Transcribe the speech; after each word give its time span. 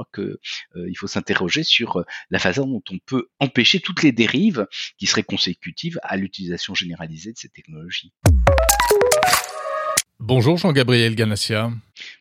crois 0.00 0.08
que 0.12 0.38
il 0.74 0.94
faut 0.96 1.06
s'interroger 1.06 1.62
sur 1.62 2.04
la 2.30 2.38
façon 2.38 2.66
dont 2.66 2.82
on 2.90 2.98
peut 3.04 3.28
empêcher 3.38 3.80
toutes 3.80 4.02
les 4.02 4.12
dérives 4.12 4.66
qui 4.98 5.06
seraient 5.06 5.22
consécutives 5.22 5.98
à 6.02 6.16
l'utilisation 6.16 6.74
généralisée 6.74 7.32
de 7.32 7.38
ces 7.38 7.48
technologies. 7.48 8.12
Bonjour 10.18 10.56
Jean-Gabriel 10.56 11.14
Ganassia. 11.14 11.70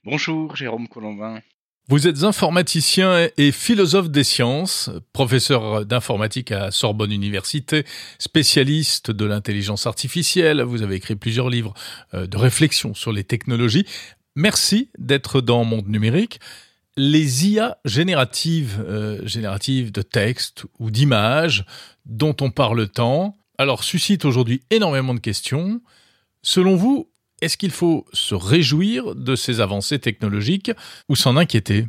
Bonjour 0.04 0.56
Jérôme 0.56 0.88
Colombin. 0.88 1.42
Vous 1.88 2.08
êtes 2.08 2.24
informaticien 2.24 3.30
et 3.36 3.52
philosophe 3.52 4.12
des 4.12 4.24
sciences, 4.24 4.92
professeur 5.12 5.88
d'informatique 5.88 6.52
à 6.52 6.70
Sorbonne 6.70 7.12
Université, 7.12 7.84
spécialiste 8.20 9.10
de 9.10 9.26
l'intelligence 9.26 9.88
artificielle. 9.88 10.62
Vous 10.62 10.84
avez 10.84 10.96
écrit 10.96 11.16
plusieurs 11.16 11.50
livres 11.50 11.74
euh, 12.14 12.28
de 12.28 12.38
réflexion 12.38 12.94
sur 12.94 13.12
les 13.12 13.24
technologies. 13.24 13.88
Merci 14.36 14.92
d'être 15.00 15.42
dans 15.42 15.64
Monde 15.64 15.88
Numérique. 15.88 16.40
Les 17.02 17.48
IA 17.48 17.78
génératives, 17.86 18.84
euh, 18.86 19.26
génératives 19.26 19.94
de 19.94 20.02
texte 20.02 20.66
ou 20.80 20.92
d'images 20.92 21.64
dont 22.04 22.36
on 22.42 22.52
parle 22.52 22.90
tant, 22.90 23.38
alors 23.58 23.86
suscitent 23.86 24.26
aujourd'hui 24.26 24.64
énormément 24.70 25.14
de 25.14 25.22
questions. 25.22 25.82
Selon 26.42 26.76
vous, 26.76 27.10
est-ce 27.42 27.56
qu'il 27.56 27.72
faut 27.72 28.06
se 28.12 28.36
réjouir 28.36 29.16
de 29.16 29.38
ces 29.38 29.62
avancées 29.62 30.00
technologiques 30.00 30.74
ou 31.08 31.16
s'en 31.16 31.38
inquiéter? 31.38 31.88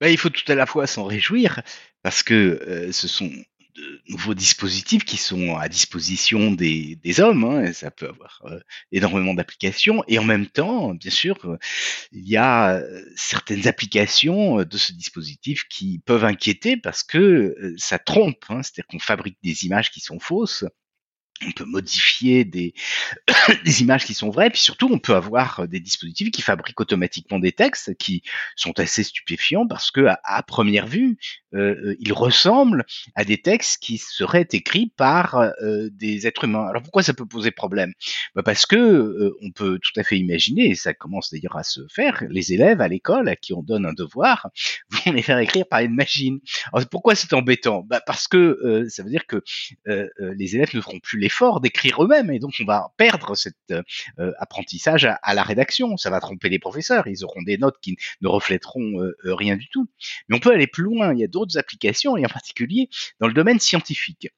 Ben, 0.00 0.08
Il 0.08 0.18
faut 0.18 0.30
tout 0.30 0.50
à 0.50 0.56
la 0.56 0.66
fois 0.66 0.88
s'en 0.88 1.04
réjouir 1.04 1.60
parce 2.02 2.24
que 2.24 2.34
euh, 2.34 2.90
ce 2.90 3.06
sont 3.06 3.30
de 3.78 4.02
nouveaux 4.08 4.34
dispositifs 4.34 5.04
qui 5.04 5.16
sont 5.16 5.56
à 5.56 5.68
disposition 5.68 6.50
des, 6.50 6.98
hommes, 7.20 7.44
hein, 7.44 7.64
et 7.64 7.72
ça 7.72 7.90
peut 7.90 8.08
avoir 8.08 8.42
euh, 8.46 8.60
énormément 8.92 9.34
d'applications, 9.34 10.04
et 10.08 10.18
en 10.18 10.24
même 10.24 10.46
temps, 10.46 10.94
bien 10.94 11.10
sûr, 11.10 11.58
il 12.12 12.28
y 12.28 12.36
a 12.36 12.76
euh, 12.76 13.04
certaines 13.16 13.66
applications 13.68 14.62
de 14.64 14.78
ce 14.78 14.92
dispositif 14.92 15.64
qui 15.68 16.00
peuvent 16.04 16.24
inquiéter 16.24 16.76
parce 16.76 17.02
que 17.02 17.74
ça 17.76 17.98
trompe, 17.98 18.44
hein, 18.48 18.62
c'est-à-dire 18.62 18.86
qu'on 18.88 18.98
fabrique 18.98 19.38
des 19.42 19.64
images 19.64 19.90
qui 19.90 20.00
sont 20.00 20.18
fausses, 20.18 20.64
on 21.46 21.52
peut 21.52 21.64
modifier 21.64 22.44
des, 22.44 22.72
images 23.80 24.04
qui 24.04 24.14
sont 24.14 24.30
vraies, 24.30 24.50
puis 24.50 24.60
surtout 24.60 24.88
on 24.90 24.98
peut 24.98 25.14
avoir 25.14 25.60
euh, 25.60 25.66
des 25.66 25.80
dispositifs 25.80 26.30
qui 26.30 26.42
fabriquent 26.42 26.80
automatiquement 26.80 27.38
des 27.38 27.52
textes 27.52 27.96
qui 27.96 28.22
sont 28.56 28.78
assez 28.78 29.02
stupéfiants 29.02 29.66
parce 29.66 29.90
que 29.90 30.06
à, 30.24 30.42
première 30.42 30.86
vue 30.86 31.18
euh, 31.54 31.58
euh, 31.58 31.96
ils 32.00 32.12
ressemblent 32.12 32.84
à 33.14 33.24
des 33.24 33.38
textes 33.38 33.82
qui 33.82 33.98
seraient 33.98 34.48
écrits 34.52 34.92
par 34.96 35.52
des 35.90 36.26
êtres 36.26 36.44
humains. 36.44 36.66
Alors 36.68 36.82
pourquoi 36.82 37.02
ça 37.02 37.14
peut 37.14 37.26
poser 37.26 37.50
problème? 37.50 37.92
Bah 38.34 38.42
Parce 38.42 38.66
que 38.66 39.34
on 39.42 39.50
peut 39.50 39.78
tout 39.78 39.98
à 40.00 40.04
fait 40.04 40.18
imaginer, 40.18 40.70
et 40.70 40.74
ça 40.74 40.94
commence 40.94 41.30
d'ailleurs 41.32 41.56
à 41.56 41.62
se 41.62 41.80
faire, 41.88 42.24
les 42.28 42.52
élèves 42.52 42.80
à 42.80 42.88
l'école 42.88 43.28
à 43.28 43.36
qui 43.36 43.52
on 43.52 43.62
donne 43.62 43.86
un 43.86 43.92
devoir 43.92 44.48
vont 44.90 45.12
les 45.12 45.22
faire 45.22 45.38
écrire 45.38 45.66
par 45.68 45.80
une 45.80 45.94
machine. 45.94 46.40
Alors 46.72 46.88
pourquoi 46.88 47.14
c'est 47.14 47.32
embêtant? 47.32 47.82
Bah 47.82 48.00
Parce 48.04 48.28
que 48.28 48.86
ça 48.88 49.02
veut 49.02 49.10
dire 49.10 49.26
que 49.26 49.42
les 49.86 50.56
élèves 50.56 50.74
ne 50.74 50.80
feront 50.80 51.00
plus 51.00 51.18
l'effort 51.28 51.60
d'écrire 51.60 52.02
eux-mêmes 52.02 52.30
et 52.30 52.38
donc 52.38 52.54
on 52.60 52.64
va 52.64 52.94
perdre 52.96 53.34
cet 53.34 53.56
apprentissage 54.38 55.06
à, 55.22 55.34
la 55.34 55.42
rédaction. 55.42 55.98
Ça 55.98 56.08
va 56.08 56.20
tromper 56.20 56.48
les 56.48 56.58
professeurs, 56.58 57.06
ils 57.06 57.22
auront 57.22 57.42
des 57.42 57.58
notes 57.58 57.76
qui 57.82 57.96
ne 58.22 58.28
reflèteront 58.28 59.12
rien 59.24 59.56
du 59.56 59.68
tout. 59.68 59.86
Mais 60.28 60.36
on 60.36 60.40
peut 60.40 60.52
aller 60.52 60.66
plus 60.66 60.84
loin. 60.84 61.12
Il 61.12 61.20
y 61.20 61.24
a 61.24 61.28
d'autres 61.28 61.58
applications 61.58 62.16
et 62.16 62.24
en 62.24 62.28
particulier 62.28 62.88
dans 63.20 63.26
le 63.26 63.34
domaine 63.34 63.60
scientifique 63.60 64.28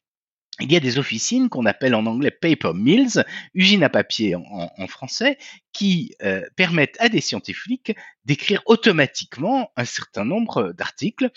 il 0.61 0.72
y 0.72 0.77
a 0.77 0.80
des 0.80 0.98
officines 0.98 1.48
qu'on 1.48 1.66
appelle 1.66 1.94
en 1.94 2.06
anglais 2.06 2.30
paper 2.30 2.72
mills, 2.74 3.24
usines 3.55 3.83
à 3.83 3.88
papier 3.88 4.34
en, 4.36 4.86
français, 4.86 5.38
qui 5.72 6.14
euh, 6.22 6.42
permettent 6.56 6.96
à 6.98 7.08
des 7.08 7.20
scientifiques 7.20 7.94
d'écrire 8.24 8.62
automatiquement 8.66 9.72
un 9.77 9.84
certain 9.84 10.24
nombre 10.24 10.72
d'articles 10.72 11.30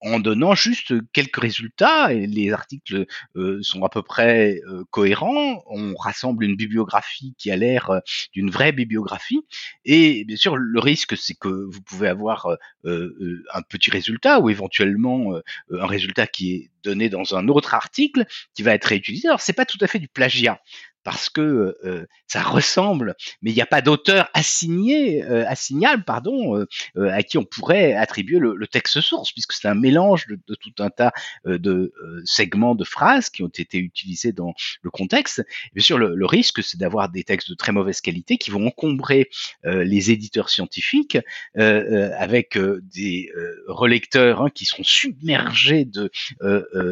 en 0.00 0.18
donnant 0.20 0.54
juste 0.54 0.94
quelques 1.12 1.36
résultats. 1.36 2.12
Et 2.12 2.26
les 2.26 2.52
articles 2.52 3.06
euh, 3.36 3.58
sont 3.62 3.84
à 3.84 3.88
peu 3.88 4.02
près 4.02 4.60
euh, 4.66 4.84
cohérents. 4.90 5.62
On 5.66 5.94
rassemble 5.94 6.44
une 6.44 6.56
bibliographie 6.56 7.34
qui 7.36 7.50
a 7.50 7.56
l'air 7.56 8.00
d'une 8.32 8.50
vraie 8.50 8.72
bibliographie. 8.72 9.44
Et 9.84 10.24
bien 10.24 10.36
sûr, 10.36 10.56
le 10.56 10.80
risque, 10.80 11.16
c'est 11.16 11.34
que 11.34 11.48
vous 11.48 11.82
pouvez 11.82 12.08
avoir 12.08 12.46
un 12.84 13.62
petit 13.68 13.90
résultat 13.90 14.40
ou 14.40 14.48
éventuellement 14.48 15.34
un 15.70 15.86
résultat 15.86 16.26
qui 16.26 16.54
est 16.54 16.70
donné 16.82 17.08
dans 17.08 17.34
un 17.34 17.48
autre 17.48 17.74
article 17.74 18.24
qui 18.54 18.62
va 18.62 18.74
être 18.74 18.86
réutilisé. 18.86 19.28
Alors, 19.28 19.40
c'est 19.40 19.52
pas 19.52 19.66
tout 19.66 19.78
à 19.80 19.86
fait 19.86 19.98
du 19.98 20.08
plagiat 20.08 20.60
parce 21.02 21.30
que 21.30 21.76
euh, 21.84 22.06
ça 22.26 22.42
ressemble, 22.42 23.14
mais 23.42 23.50
il 23.50 23.54
n'y 23.54 23.62
a 23.62 23.66
pas 23.66 23.82
d'auteur 23.82 24.28
assigné, 24.34 25.24
euh, 25.24 25.44
assignable, 25.46 26.04
pardon, 26.04 26.56
euh, 26.56 26.66
euh, 26.96 27.10
à 27.10 27.22
qui 27.22 27.38
on 27.38 27.44
pourrait 27.44 27.94
attribuer 27.94 28.38
le, 28.38 28.66
texte 28.70 29.00
source, 29.00 29.32
puisque 29.32 29.52
c'est 29.52 29.66
un 29.66 29.74
mélange 29.74 30.26
de, 30.28 30.54
tout 30.54 30.72
un 30.78 30.90
tas 30.90 31.12
euh, 31.46 31.58
de 31.58 31.92
segments 32.24 32.74
de 32.76 32.84
phrases 32.84 33.30
qui 33.30 33.42
ont 33.42 33.48
été 33.48 33.78
utilisés 33.78 34.32
dans 34.32 34.54
le 34.82 34.90
contexte. 34.90 35.44
Bien 35.74 35.82
sûr, 35.82 35.98
le, 35.98 36.14
le 36.14 36.26
risque, 36.26 36.62
c'est 36.62 36.78
d'avoir 36.78 37.08
des 37.08 37.24
textes 37.24 37.50
de 37.50 37.54
très 37.56 37.72
mauvaise 37.72 38.00
qualité 38.00 38.38
qui 38.38 38.50
vont 38.50 38.66
encombrer 38.66 39.28
les 39.64 40.10
éditeurs 40.10 40.50
scientifiques 40.50 41.18
avec 41.54 42.56
des 42.56 43.30
relecteurs 43.66 44.42
hein, 44.42 44.50
qui 44.50 44.66
seront 44.66 44.84
submergés 44.84 45.84
de 45.84 46.10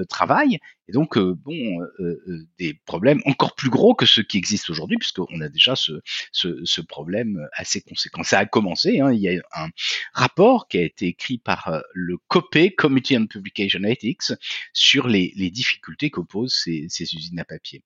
travail 0.08 0.58
et 0.88 0.92
donc, 0.92 1.18
euh, 1.18 1.34
bon, 1.34 1.52
euh, 1.52 2.22
euh, 2.28 2.48
des 2.58 2.74
problèmes 2.86 3.20
encore 3.26 3.54
plus 3.54 3.68
gros 3.68 3.94
que 3.94 4.06
ceux 4.06 4.22
qui 4.22 4.38
existent 4.38 4.72
aujourd'hui, 4.72 4.96
puisqu'on 4.96 5.40
a 5.40 5.48
déjà 5.48 5.76
ce, 5.76 6.00
ce, 6.32 6.64
ce, 6.64 6.80
problème 6.80 7.46
assez 7.52 7.82
conséquent. 7.82 8.22
Ça 8.22 8.38
a 8.38 8.46
commencé, 8.46 9.00
hein, 9.00 9.12
il 9.12 9.20
y 9.20 9.28
a 9.28 9.42
un 9.54 9.68
rapport 10.14 10.66
qui 10.68 10.78
a 10.78 10.82
été 10.82 11.06
écrit 11.06 11.38
par 11.38 11.82
le 11.92 12.16
COPE, 12.28 12.74
Committee 12.76 13.18
on 13.18 13.26
Publication 13.26 13.84
Ethics, 13.84 14.32
sur 14.72 15.08
les, 15.08 15.32
difficultés 15.50 16.10
qu'opposent 16.10 16.54
ces, 16.54 16.86
ces 16.88 17.14
usines 17.14 17.38
à 17.38 17.44
papier. 17.44 17.82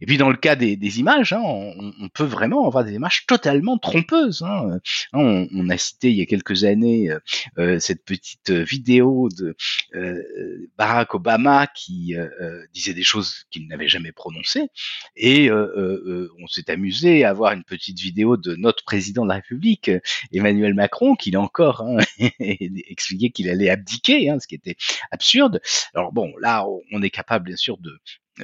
Et 0.00 0.06
puis 0.06 0.16
dans 0.16 0.30
le 0.30 0.36
cas 0.36 0.56
des, 0.56 1.00
images, 1.00 1.32
hein, 1.32 1.42
on, 1.42 2.08
peut 2.08 2.24
vraiment 2.24 2.66
avoir 2.66 2.84
des 2.84 2.94
images 2.94 3.26
totalement 3.26 3.78
trompeuses. 3.78 4.42
Hein. 4.42 4.78
On, 5.12 5.46
on, 5.52 5.68
a 5.68 5.76
cité 5.76 6.10
il 6.10 6.16
y 6.16 6.22
a 6.22 6.26
quelques 6.26 6.64
années 6.64 7.10
euh, 7.10 7.18
euh 7.58 7.78
cette 7.78 8.04
petite 8.04 8.50
vidéo 8.50 9.28
de 9.28 9.56
euh, 9.94 10.68
Barack 10.76 11.14
Obama 11.14 11.66
qui 11.66 12.14
disait 12.72 12.94
des 12.94 13.02
choses 13.02 13.44
qu'il 13.50 13.66
n'avait 13.68 13.88
jamais 13.88 14.12
prononcées, 14.12 14.68
et 15.16 15.50
on 15.50 16.46
s'est 16.48 16.70
amusé 16.70 17.24
à 17.24 17.30
avoir 17.30 17.52
une 17.52 17.64
petite 17.64 17.98
vidéo 17.98 18.36
de 18.36 18.54
notre 18.56 18.84
président 18.84 19.24
de 19.24 19.28
la 19.28 19.36
République, 19.36 19.90
Emmanuel 20.32 20.74
Macron, 20.74 21.14
qui 21.14 21.34
a 21.34 21.40
encore 21.40 21.82
hein, 21.82 21.98
expliqué 22.40 23.30
qu'il 23.30 23.48
allait 23.48 23.70
abdiquer, 23.70 24.30
hein, 24.30 24.38
ce 24.40 24.46
qui 24.46 24.54
était 24.54 24.76
absurde. 25.10 25.60
Alors 25.94 26.12
bon, 26.12 26.32
là, 26.40 26.66
on 26.92 27.02
est 27.02 27.10
capable 27.10 27.46
bien 27.46 27.56
sûr 27.56 27.78
de 27.78 27.98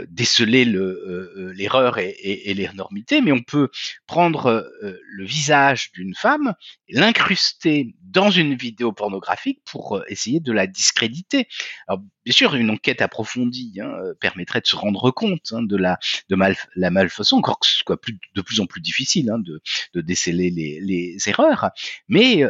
déceler 0.08 0.66
euh, 0.66 1.32
euh, 1.36 1.52
l'erreur 1.54 1.98
et, 1.98 2.08
et, 2.08 2.50
et 2.50 2.54
l'énormité, 2.54 3.20
mais 3.20 3.32
on 3.32 3.42
peut 3.42 3.70
prendre 4.06 4.46
euh, 4.82 4.98
le 5.04 5.24
visage 5.24 5.92
d'une 5.92 6.14
femme, 6.14 6.54
l'incruster 6.88 7.94
dans 8.02 8.30
une 8.30 8.54
vidéo 8.54 8.92
pornographique 8.92 9.60
pour 9.64 10.02
essayer 10.08 10.40
de 10.40 10.52
la 10.52 10.66
discréditer. 10.66 11.46
Alors, 11.88 12.02
bien 12.24 12.32
sûr, 12.32 12.54
une 12.54 12.70
enquête 12.70 13.02
approfondie 13.02 13.78
hein, 13.80 13.92
permettrait 14.20 14.60
de 14.60 14.66
se 14.66 14.76
rendre 14.76 15.10
compte 15.10 15.52
hein, 15.52 15.62
de 15.62 15.76
la 15.76 15.98
de 16.28 16.36
mal, 16.36 16.56
la 16.76 16.90
malfaçon, 16.90 17.36
encore 17.36 17.58
que 17.58 17.66
ce 17.66 17.78
soit 17.78 18.00
plus, 18.00 18.18
de 18.34 18.40
plus 18.40 18.60
en 18.60 18.66
plus 18.66 18.80
difficile 18.80 19.30
hein, 19.30 19.38
de, 19.38 19.60
de, 19.94 20.00
déceler 20.00 20.50
les, 20.50 20.80
les, 20.80 21.16
erreurs. 21.26 21.70
Mais 22.08 22.42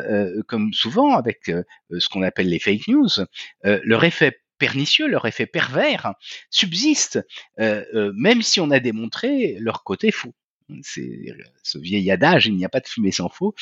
comme 0.47 0.72
souvent 0.72 1.15
avec 1.15 1.47
ce 1.47 2.09
qu'on 2.09 2.22
appelle 2.22 2.49
les 2.49 2.59
fake 2.59 2.88
news, 2.88 3.09
leur 3.62 4.04
effet 4.04 4.44
pernicieux, 4.59 5.06
leur 5.09 5.26
effet 5.26 5.47
pervers 5.47 6.15
subsiste, 6.50 7.25
euh, 7.60 7.84
euh, 7.94 8.12
même 8.16 8.42
si 8.42 8.60
on 8.60 8.70
a 8.70 8.81
démontré 8.81 9.56
leur 9.59 9.84
côté 9.84 10.10
faux. 10.10 10.34
C'est 10.82 11.26
ce 11.62 11.78
vieil 11.78 12.10
adage, 12.10 12.47
il 12.47 12.56
n'y 12.56 12.65
a 12.65 12.70
pas 12.70 12.81
de 12.81 12.88
fumée 12.88 13.12
sans 13.12 13.28
faux, 13.28 13.54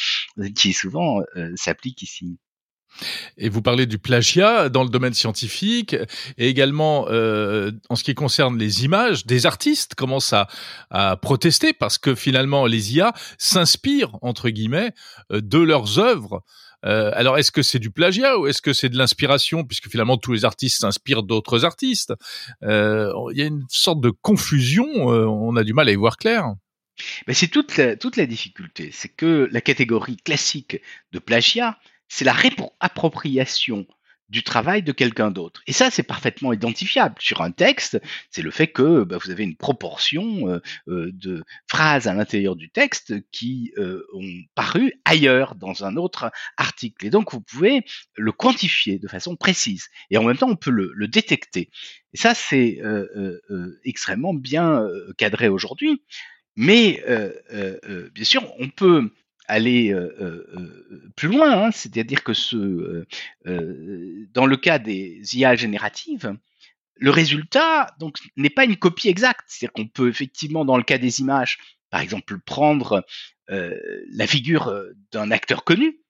qui 0.55 0.73
souvent 0.73 1.21
euh, 1.37 1.51
s'applique 1.57 2.03
ici. 2.03 2.39
Et 3.39 3.49
vous 3.49 3.63
parlez 3.63 3.87
du 3.87 3.99
plagiat 3.99 4.69
dans 4.69 4.85
le 4.85 4.91
domaine 4.91 5.15
scientifique 5.15 5.97
et 6.37 6.49
également 6.49 7.07
euh, 7.09 7.73
en 7.89 7.97
ce 7.97 8.05
qui 8.05 8.15
concerne 8.15 8.59
les 8.59 8.85
images, 8.85 9.25
des 9.25 9.47
artistes 9.47 9.95
commencent 9.95 10.35
à, 10.35 10.47
à 10.91 11.17
protester 11.17 11.73
parce 11.73 11.97
que 11.97 12.15
finalement 12.15 12.67
les 12.67 12.95
IA 12.95 13.15
s'inspirent 13.39 14.19
entre 14.21 14.51
guillemets 14.51 14.93
de 15.31 15.59
leurs 15.59 15.99
œuvres 15.99 16.45
euh, 16.85 17.11
alors, 17.15 17.39
est-ce 17.39 17.53
que 17.53 17.63
c'est 17.63 17.79
du 17.79 17.91
plagiat 17.91 18.39
ou 18.39 18.47
est-ce 18.47 18.63
que 18.63 18.73
c'est 18.73 18.89
de 18.89 18.97
l'inspiration, 18.97 19.65
puisque 19.65 19.89
finalement 19.89 20.17
tous 20.17 20.33
les 20.33 20.45
artistes 20.45 20.81
s'inspirent 20.81 21.23
d'autres 21.23 21.65
artistes? 21.65 22.13
Euh, 22.63 23.13
Il 23.33 23.39
y 23.39 23.43
a 23.43 23.47
une 23.47 23.65
sorte 23.69 24.01
de 24.01 24.11
confusion, 24.11 25.13
euh, 25.13 25.27
on 25.27 25.57
a 25.57 25.65
du 25.65 25.75
mal 25.75 25.89
à 25.89 25.93
y 25.93 25.97
voir 25.97 26.17
clair. 26.17 26.55
Mais 27.27 27.35
c'est 27.35 27.49
toute 27.49 27.81
toute 28.01 28.17
la 28.17 28.27
difficulté, 28.27 28.91
c'est 28.93 29.09
que 29.09 29.49
la 29.51 29.61
catégorie 29.61 30.19
classique 30.19 30.81
de 31.13 31.19
plagiat, 31.19 31.79
c'est 32.09 32.25
la 32.25 32.33
réappropriation 32.35 33.87
du 34.33 34.43
travail 34.43 34.83
de 34.83 34.93
quelqu'un 34.93 35.31
d'autre. 35.31 35.61
Et 35.67 35.73
ça, 35.73 35.91
c'est 35.91 36.03
parfaitement 36.03 36.55
identifiable. 36.55 37.17
Sur 37.21 37.43
un 37.43 37.51
texte, 37.51 38.01
c'est 38.31 38.41
le 38.41 38.51
fait 38.51 38.69
que 38.69 39.05
bah, 39.05 39.19
vous 39.23 39.31
avez 39.31 39.45
une 39.45 39.57
proportion 39.57 40.49
euh, 40.49 40.61
euh, 40.89 41.11
de 41.13 41.45
phrases 41.69 42.09
à 42.09 42.15
l'intérieur 42.15 42.57
du 42.57 42.71
texte 42.71 43.15
qui 43.31 43.73
euh, 43.77 44.03
ont 44.15 44.41
paru 44.55 44.95
ailleurs 45.05 45.55
dans 45.55 45.85
un 45.85 45.97
autre 45.97 46.33
article. 46.57 47.05
Et 47.05 47.11
donc, 47.11 47.33
vous 47.33 47.43
pouvez 47.43 47.85
le 48.17 48.33
quantifier 48.33 48.99
de 48.99 49.07
façon 49.07 49.37
précise. 49.37 49.89
Et 50.11 50.17
en 50.17 50.25
même 50.25 50.39
temps, 50.39 50.49
on 50.49 50.57
peut 50.57 50.71
le, 50.71 50.93
le 50.95 51.09
détecter. 51.09 51.69
Et 52.15 52.17
ça, 52.17 52.35
c'est 52.35 52.81
extrêmement 53.85 54.35
bien 54.35 54.87
cadré 55.17 55.49
aujourd'hui. 55.49 56.03
Mais 56.57 57.03
bien 58.15 58.25
sûr, 58.25 58.53
on 58.59 58.69
peut 58.69 59.11
aller 59.53 59.95
plus 61.17 61.29
loin, 61.29 61.67
hein. 61.67 61.71
c'est-à-dire 61.71 62.25
que 62.25 62.33
dans 64.33 64.47
le 64.47 64.57
cas 64.57 64.79
des 64.79 65.21
IA 65.35 65.55
génératives, 65.55 66.37
le 66.97 67.11
résultat 67.11 67.89
donc 67.99 68.19
n'est 68.37 68.51
pas 68.51 68.65
une 68.65 68.77
copie 68.77 69.09
exacte. 69.09 69.45
C'est-à-dire 69.47 69.73
qu'on 69.73 69.89
peut 69.89 70.09
effectivement, 70.09 70.65
dans 70.65 70.77
le 70.77 70.83
cas 70.83 70.99
des 70.99 71.21
images, 71.21 71.59
par 71.91 72.01
exemple, 72.01 72.39
prendre 72.39 73.05
la 73.49 74.27
figure 74.27 74.75
d'un 75.13 75.31
acteur 75.31 75.65
connu 75.65 76.02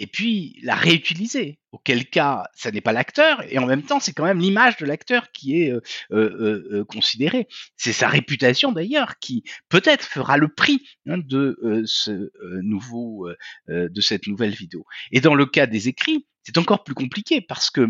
et 0.00 0.06
puis 0.06 0.58
la 0.62 0.74
réutiliser. 0.74 1.58
Auquel 1.72 2.08
cas, 2.08 2.44
ça 2.54 2.70
n'est 2.70 2.80
pas 2.80 2.94
l'acteur, 2.94 3.42
et 3.50 3.58
en 3.58 3.66
même 3.66 3.82
temps, 3.82 4.00
c'est 4.00 4.14
quand 4.14 4.24
même 4.24 4.38
l'image 4.38 4.78
de 4.78 4.86
l'acteur 4.86 5.30
qui 5.32 5.62
est 5.62 5.70
euh, 5.70 5.80
euh, 6.12 6.68
euh, 6.72 6.84
considérée. 6.84 7.46
C'est 7.76 7.92
sa 7.92 8.08
réputation 8.08 8.72
d'ailleurs 8.72 9.18
qui 9.18 9.44
peut-être 9.68 10.04
fera 10.04 10.38
le 10.38 10.48
prix 10.48 10.88
hein, 11.06 11.18
de 11.18 11.82
ce 11.84 12.30
nouveau, 12.62 13.28
de 13.68 14.00
cette 14.00 14.26
nouvelle 14.26 14.54
vidéo. 14.54 14.86
Et 15.12 15.20
dans 15.20 15.34
le 15.34 15.44
cas 15.44 15.66
des 15.66 15.88
écrits, 15.88 16.26
c'est 16.42 16.56
encore 16.56 16.84
plus 16.84 16.94
compliqué 16.94 17.42
parce 17.42 17.70
que 17.70 17.86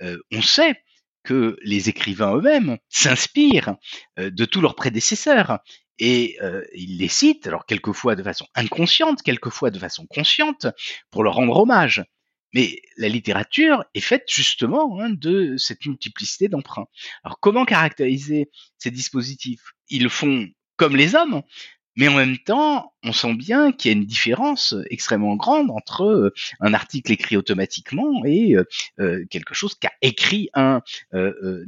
on 0.00 0.40
sait 0.40 0.82
que 1.22 1.58
les 1.62 1.90
écrivains 1.90 2.34
eux-mêmes 2.34 2.78
s'inspirent 2.88 3.74
de 4.16 4.44
tous 4.46 4.62
leurs 4.62 4.74
prédécesseurs 4.74 5.58
et 5.98 6.36
euh, 6.42 6.64
il 6.74 6.98
les 6.98 7.08
cite, 7.08 7.46
alors 7.46 7.66
quelquefois 7.66 8.16
de 8.16 8.22
façon 8.22 8.46
inconsciente, 8.54 9.22
quelquefois 9.22 9.70
de 9.70 9.78
façon 9.78 10.06
consciente, 10.06 10.66
pour 11.10 11.22
leur 11.24 11.34
rendre 11.34 11.56
hommage. 11.56 12.04
Mais 12.54 12.80
la 12.96 13.08
littérature 13.08 13.84
est 13.94 14.00
faite 14.00 14.24
justement 14.28 15.00
hein, 15.00 15.10
de 15.10 15.56
cette 15.58 15.84
multiplicité 15.84 16.48
d'emprunts. 16.48 16.86
Alors 17.22 17.38
comment 17.40 17.64
caractériser 17.64 18.50
ces 18.78 18.90
dispositifs? 18.90 19.72
Ils 19.88 20.08
font 20.08 20.48
comme 20.76 20.96
les 20.96 21.14
hommes, 21.14 21.42
mais 21.98 22.06
en 22.06 22.14
même 22.14 22.38
temps, 22.38 22.94
on 23.02 23.12
sent 23.12 23.34
bien 23.34 23.72
qu'il 23.72 23.90
y 23.90 23.94
a 23.94 23.98
une 23.98 24.06
différence 24.06 24.72
extrêmement 24.88 25.34
grande 25.34 25.68
entre 25.72 26.04
euh, 26.04 26.32
un 26.60 26.72
article 26.72 27.10
écrit 27.10 27.36
automatiquement 27.36 28.24
et 28.24 28.54
euh, 28.54 28.62
euh, 29.00 29.24
quelque 29.30 29.52
chose 29.52 29.74
qu'a 29.74 29.90
écrit 30.00 30.48
un, 30.54 30.80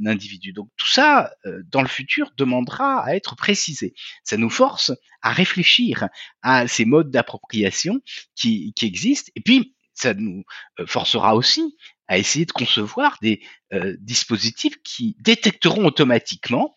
individu. 0.05 0.53
Donc 0.53 0.69
tout 0.77 0.87
ça, 0.87 1.31
dans 1.69 1.81
le 1.81 1.89
futur, 1.89 2.31
demandera 2.37 3.03
à 3.03 3.13
être 3.13 3.35
précisé. 3.35 3.93
Ça 4.23 4.37
nous 4.37 4.49
force 4.49 4.93
à 5.21 5.33
réfléchir 5.33 6.07
à 6.41 6.65
ces 6.65 6.85
modes 6.85 7.11
d'appropriation 7.11 7.99
qui, 8.33 8.71
qui 8.73 8.85
existent. 8.85 9.31
Et 9.35 9.41
puis, 9.41 9.75
ça 9.93 10.13
nous 10.13 10.45
forcera 10.85 11.35
aussi 11.35 11.75
à 12.07 12.17
essayer 12.17 12.45
de 12.45 12.53
concevoir 12.53 13.17
des 13.21 13.41
dispositifs 13.99 14.81
qui 14.83 15.17
détecteront 15.19 15.85
automatiquement 15.85 16.73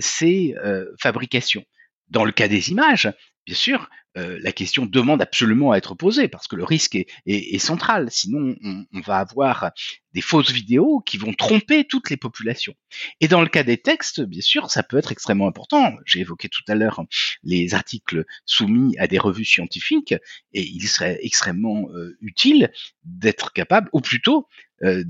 ces 0.00 0.54
fabrications. 1.00 1.64
Dans 2.08 2.24
le 2.24 2.32
cas 2.32 2.48
des 2.48 2.70
images, 2.70 3.12
bien 3.46 3.54
sûr, 3.54 3.88
euh, 4.16 4.38
la 4.42 4.52
question 4.52 4.86
demande 4.86 5.20
absolument 5.20 5.72
à 5.72 5.76
être 5.76 5.96
posée 5.96 6.28
parce 6.28 6.46
que 6.46 6.54
le 6.54 6.62
risque 6.62 6.96
est, 7.26 7.58
central. 7.58 8.08
Sinon, 8.10 8.54
on, 8.62 9.00
va 9.00 9.18
avoir 9.18 9.72
des 10.12 10.20
fausses 10.20 10.52
vidéos 10.52 11.00
qui 11.00 11.18
vont 11.18 11.32
tromper 11.32 11.84
toutes 11.84 12.10
les 12.10 12.16
populations. 12.16 12.74
Et 13.20 13.26
dans 13.26 13.42
le 13.42 13.48
cas 13.48 13.64
des 13.64 13.76
textes, 13.76 14.20
bien 14.20 14.40
sûr, 14.40 14.70
ça 14.70 14.84
peut 14.84 14.98
être 14.98 15.10
extrêmement 15.10 15.48
important. 15.48 15.96
J'ai 16.06 16.20
évoqué 16.20 16.48
tout 16.48 16.62
à 16.68 16.76
l'heure 16.76 17.02
les 17.42 17.74
articles 17.74 18.24
soumis 18.44 18.96
à 18.98 19.08
des 19.08 19.18
revues 19.18 19.44
scientifiques 19.44 20.14
et 20.52 20.62
il 20.62 20.86
serait 20.86 21.18
extrêmement 21.22 21.88
euh, 21.92 22.16
utile 22.20 22.70
d'être 23.02 23.52
capable, 23.52 23.88
ou 23.92 24.00
plutôt 24.00 24.46
euh, 24.84 25.02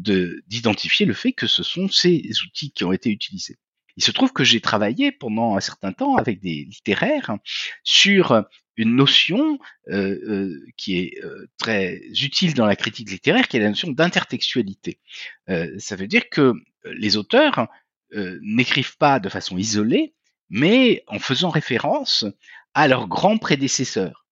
d'identifier 0.46 1.04
le 1.04 1.14
fait 1.14 1.32
que 1.32 1.46
ce 1.46 1.62
sont 1.62 1.88
ces 1.88 2.22
outils 2.46 2.70
qui 2.70 2.84
ont 2.84 2.92
été 2.92 3.10
utilisés. 3.10 3.58
Il 3.96 4.04
se 4.04 4.10
trouve 4.10 4.32
que 4.32 4.44
j'ai 4.44 4.60
travaillé 4.60 5.12
pendant 5.12 5.56
un 5.56 5.60
certain 5.60 5.92
temps 5.92 6.16
avec 6.16 6.40
des 6.40 6.64
littéraires 6.64 7.36
sur 7.84 8.44
une 8.76 8.96
notion 8.96 9.58
euh, 9.88 10.18
euh, 10.28 10.66
qui 10.76 10.98
est 10.98 11.24
euh, 11.24 11.46
très 11.58 12.00
utile 12.20 12.54
dans 12.54 12.66
la 12.66 12.76
critique 12.76 13.10
littéraire, 13.10 13.48
qui 13.48 13.56
est 13.56 13.60
la 13.60 13.68
notion 13.68 13.90
d'intertextualité. 13.90 14.98
ça 15.78 15.96
veut 15.96 16.06
dire 16.06 16.28
que 16.28 16.54
les 16.84 17.16
auteurs 17.16 17.68
n'écrivent 18.42 18.96
pas 18.96 19.18
de 19.18 19.28
façon 19.28 19.58
isolée, 19.58 20.14
mais 20.50 21.02
en 21.06 21.18
faisant 21.18 21.50
référence 21.50 22.24
à 22.74 22.86
leurs 22.88 23.08
grands 23.08 23.38
prédécesseurs. 23.38 24.26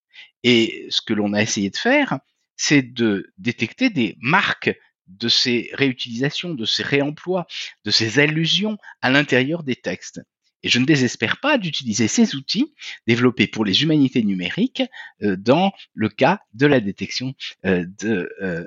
Et 0.45 0.87
ce 0.91 1.01
que 1.03 1.15
l'on 1.15 1.33
a 1.33 1.43
essayé 1.43 1.71
de 1.71 1.77
faire, 1.77 2.19
c'est 2.57 2.83
de 2.83 3.33
détecter 3.39 3.91
des 3.91 4.17
marques 4.21 4.77
de 5.19 5.29
ces 5.29 5.71
réutilisations, 5.75 6.55
de 6.55 6.65
ces 6.65 6.83
réemplois, 6.83 7.47
de 7.85 7.91
ces 7.91 8.19
allusions 8.19 8.79
à 9.01 9.11
l'intérieur 9.11 9.63
des 9.63 9.77
textes. 9.77 10.21
Et 10.63 10.69
je 10.69 10.79
ne 10.79 10.85
désespère 10.85 11.39
pas 11.41 11.59
d'utiliser 11.59 12.09
ces 12.09 12.35
outils 12.35 12.73
développés 13.07 13.47
pour 13.47 13.65
les 13.65 13.83
humanités 13.83 14.23
numériques 14.23 14.83
euh, 15.23 15.37
dans 15.37 15.73
le 15.95 16.09
cas 16.09 16.41
de 16.55 16.67
la 16.67 16.81
détection 16.81 17.35
euh, 17.65 17.85
de 18.01 18.31
euh, 18.41 18.67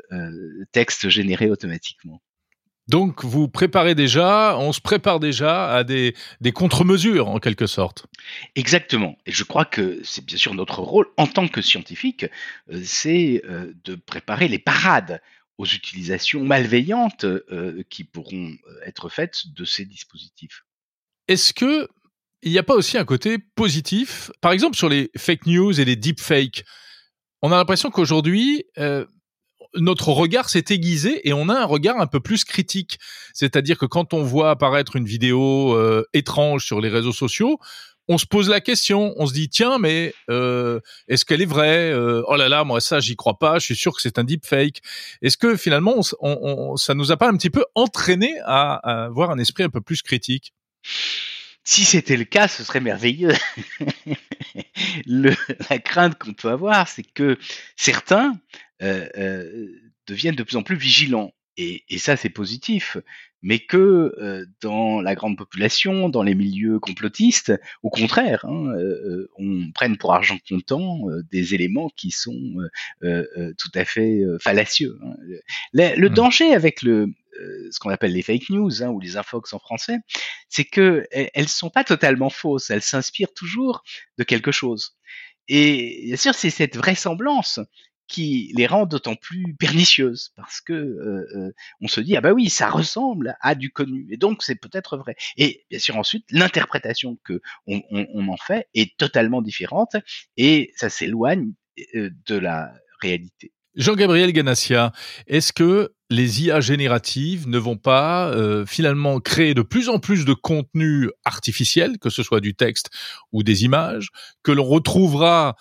textes 0.71 1.09
générés 1.09 1.49
automatiquement. 1.49 2.21
Donc 2.87 3.23
vous 3.23 3.47
préparez 3.47 3.95
déjà, 3.95 4.57
on 4.59 4.71
se 4.71 4.79
prépare 4.79 5.19
déjà 5.19 5.73
à 5.73 5.83
des, 5.83 6.13
des 6.39 6.51
contre-mesures 6.51 7.29
en 7.29 7.39
quelque 7.39 7.65
sorte. 7.65 8.05
Exactement. 8.55 9.17
Et 9.25 9.31
je 9.31 9.43
crois 9.43 9.65
que 9.65 9.99
c'est 10.03 10.23
bien 10.23 10.37
sûr 10.37 10.53
notre 10.53 10.81
rôle 10.81 11.07
en 11.17 11.25
tant 11.25 11.47
que 11.47 11.63
scientifique, 11.63 12.27
c'est 12.83 13.41
de 13.83 13.95
préparer 13.95 14.47
les 14.47 14.59
parades 14.59 15.19
aux 15.57 15.65
utilisations 15.65 16.43
malveillantes 16.43 17.23
euh, 17.23 17.83
qui 17.89 18.03
pourront 18.03 18.51
euh, 18.67 18.79
être 18.85 19.09
faites 19.09 19.47
de 19.55 19.65
ces 19.65 19.85
dispositifs. 19.85 20.63
Est-ce 21.27 21.53
que 21.53 21.87
il 22.41 22.51
n'y 22.51 22.59
a 22.59 22.63
pas 22.63 22.75
aussi 22.75 22.97
un 22.97 23.05
côté 23.05 23.39
positif, 23.39 24.29
par 24.39 24.51
exemple 24.51 24.75
sur 24.75 24.89
les 24.89 25.09
fake 25.17 25.47
news 25.47 25.79
et 25.79 25.85
les 25.85 25.95
deepfakes 25.95 26.63
On 27.41 27.51
a 27.51 27.57
l'impression 27.57 27.89
qu'aujourd'hui, 27.89 28.65
euh, 28.77 29.05
notre 29.73 30.09
regard 30.09 30.49
s'est 30.49 30.65
aiguisé 30.69 31.27
et 31.27 31.33
on 31.33 31.49
a 31.49 31.55
un 31.55 31.65
regard 31.65 31.99
un 31.99 32.05
peu 32.05 32.19
plus 32.19 32.43
critique. 32.43 32.99
C'est-à-dire 33.33 33.77
que 33.77 33.85
quand 33.85 34.13
on 34.13 34.21
voit 34.21 34.51
apparaître 34.51 34.95
une 34.95 35.05
vidéo 35.05 35.75
étrange 36.13 36.65
sur 36.65 36.79
les 36.79 36.87
réseaux 36.87 37.11
sociaux, 37.11 37.59
on 38.07 38.17
se 38.17 38.25
pose 38.25 38.49
la 38.49 38.61
question, 38.61 39.13
on 39.17 39.25
se 39.25 39.33
dit 39.33 39.49
tiens 39.49 39.77
mais 39.79 40.13
euh, 40.29 40.79
est-ce 41.07 41.25
qu'elle 41.25 41.41
est 41.41 41.47
vraie? 41.47 41.91
Euh, 41.91 42.23
Oh 42.27 42.35
là 42.35 42.49
là, 42.49 42.63
moi 42.63 42.81
ça 42.81 42.99
j'y 42.99 43.15
crois 43.15 43.37
pas, 43.37 43.59
je 43.59 43.65
suis 43.65 43.75
sûr 43.75 43.95
que 43.95 44.01
c'est 44.01 44.19
un 44.19 44.23
deepfake. 44.23 44.81
Est-ce 45.21 45.37
que 45.37 45.57
finalement 45.57 45.95
on, 46.21 46.75
ça 46.77 46.93
nous 46.93 47.11
a 47.11 47.17
pas 47.17 47.29
un 47.29 47.37
petit 47.37 47.49
peu 47.49 47.63
entraîné 47.75 48.33
à, 48.45 49.05
avoir 49.05 49.31
un 49.31 49.37
esprit 49.37 49.63
un 49.63 49.69
peu 49.69 49.81
plus 49.81 50.01
critique? 50.01 50.53
Si 51.63 51.83
c'était 51.83 52.17
le 52.17 52.25
cas, 52.25 52.47
ce 52.47 52.63
serait 52.63 52.79
merveilleux. 52.79 53.33
la 55.07 55.79
crainte 55.79 56.15
qu'on 56.19 56.33
peut 56.33 56.49
avoir, 56.49 56.87
c'est 56.87 57.03
que 57.03 57.39
certains 57.75 58.39
euh, 58.83 59.67
deviennent 60.05 60.35
de 60.35 60.43
plus 60.43 60.57
en 60.57 60.63
plus 60.63 60.75
vigilants. 60.75 61.33
Et, 61.57 61.83
et 61.89 61.97
ça, 61.97 62.17
c'est 62.17 62.29
positif 62.29 62.97
mais 63.45 63.59
que 63.59 64.15
euh, 64.17 64.43
dans 64.59 65.01
la 65.01 65.13
grande 65.13 65.37
population, 65.37 66.09
dans 66.09 66.23
les 66.23 66.33
milieux 66.33 66.79
complotistes, 66.79 67.53
au 67.83 67.91
contraire, 67.91 68.43
hein, 68.45 68.71
euh, 68.71 69.29
on 69.37 69.71
prenne 69.71 69.97
pour 69.97 70.15
argent 70.15 70.39
comptant 70.49 71.07
euh, 71.09 71.21
des 71.31 71.53
éléments 71.53 71.89
qui 71.95 72.09
sont 72.09 72.55
tout 73.01 73.71
à 73.75 73.85
fait 73.85 74.23
fallacieux. 74.41 74.97
Hein. 75.03 75.13
Le, 75.73 76.09
mmh. 76.09 76.13
danger 76.13 76.53
avec 76.53 76.81
le 76.81 77.13
ce 77.69 77.79
qu'on 77.79 77.91
appelle 77.91 78.13
les 78.13 78.23
fake 78.23 78.49
news 78.49 78.81
hein, 78.81 78.89
ou 78.89 78.99
les 78.99 79.15
infox 79.15 79.53
en 79.53 79.59
français, 79.59 79.97
c'est 80.49 80.63
que 80.63 81.05
elles 81.11 81.49
sont 81.49 81.69
pas 81.69 81.83
totalement 81.83 82.31
fausses, 82.31 82.71
elles 82.71 82.81
s'inspirent 82.81 83.33
toujours 83.33 83.83
de 84.17 84.23
quelque 84.23 84.51
chose. 84.51 84.97
Et 85.47 86.01
bien 86.05 86.17
sûr, 86.17 86.33
c'est 86.33 86.49
cette 86.49 86.77
vraisemblance 86.77 87.59
qui 88.07 88.51
les 88.55 88.67
rend 88.67 88.85
d'autant 88.85 89.15
plus 89.15 89.55
pernicieuses 89.55 90.31
parce 90.35 90.61
que 90.61 90.73
euh, 90.73 91.27
euh, 91.35 91.53
on 91.81 91.87
se 91.87 92.01
dit 92.01 92.15
ah 92.15 92.21
bah 92.21 92.33
oui 92.33 92.49
ça 92.49 92.69
ressemble 92.69 93.35
à 93.41 93.55
du 93.55 93.71
connu 93.71 94.07
et 94.11 94.17
donc 94.17 94.43
c'est 94.43 94.55
peut-être 94.55 94.97
vrai 94.97 95.15
et 95.37 95.65
bien 95.69 95.79
sûr 95.79 95.97
ensuite 95.97 96.25
l'interprétation 96.29 97.17
que 97.23 97.41
on, 97.67 97.81
en 98.27 98.37
fait 98.37 98.67
est 98.73 98.95
totalement 98.97 99.41
différente 99.41 99.95
et 100.37 100.71
ça 100.75 100.89
s'éloigne 100.89 101.53
euh, 101.95 102.11
de 102.27 102.35
la 102.35 102.73
réalité. 103.01 103.51
Jean-Gabriel 103.75 104.31
Ganassia, 104.31 104.93
est-ce 105.27 105.51
que 105.51 105.91
les 106.09 106.43
IA 106.43 106.61
génératives 106.61 107.49
ne 107.49 107.57
vont 107.57 107.75
pas 107.75 108.33
finalement 108.65 109.19
créer 109.19 109.53
de 109.53 109.63
plus 109.63 109.89
en 109.89 109.99
plus 109.99 110.23
de 110.23 110.33
contenu 110.33 111.09
artificiel, 111.25 111.97
que 111.99 112.09
ce 112.09 112.23
soit 112.23 112.39
du 112.39 112.55
texte 112.55 112.89
ou 113.33 113.43
des 113.43 113.65
images, 113.65 114.11
que 114.43 114.53
l'on 114.53 114.63
retrouvera 114.63 115.57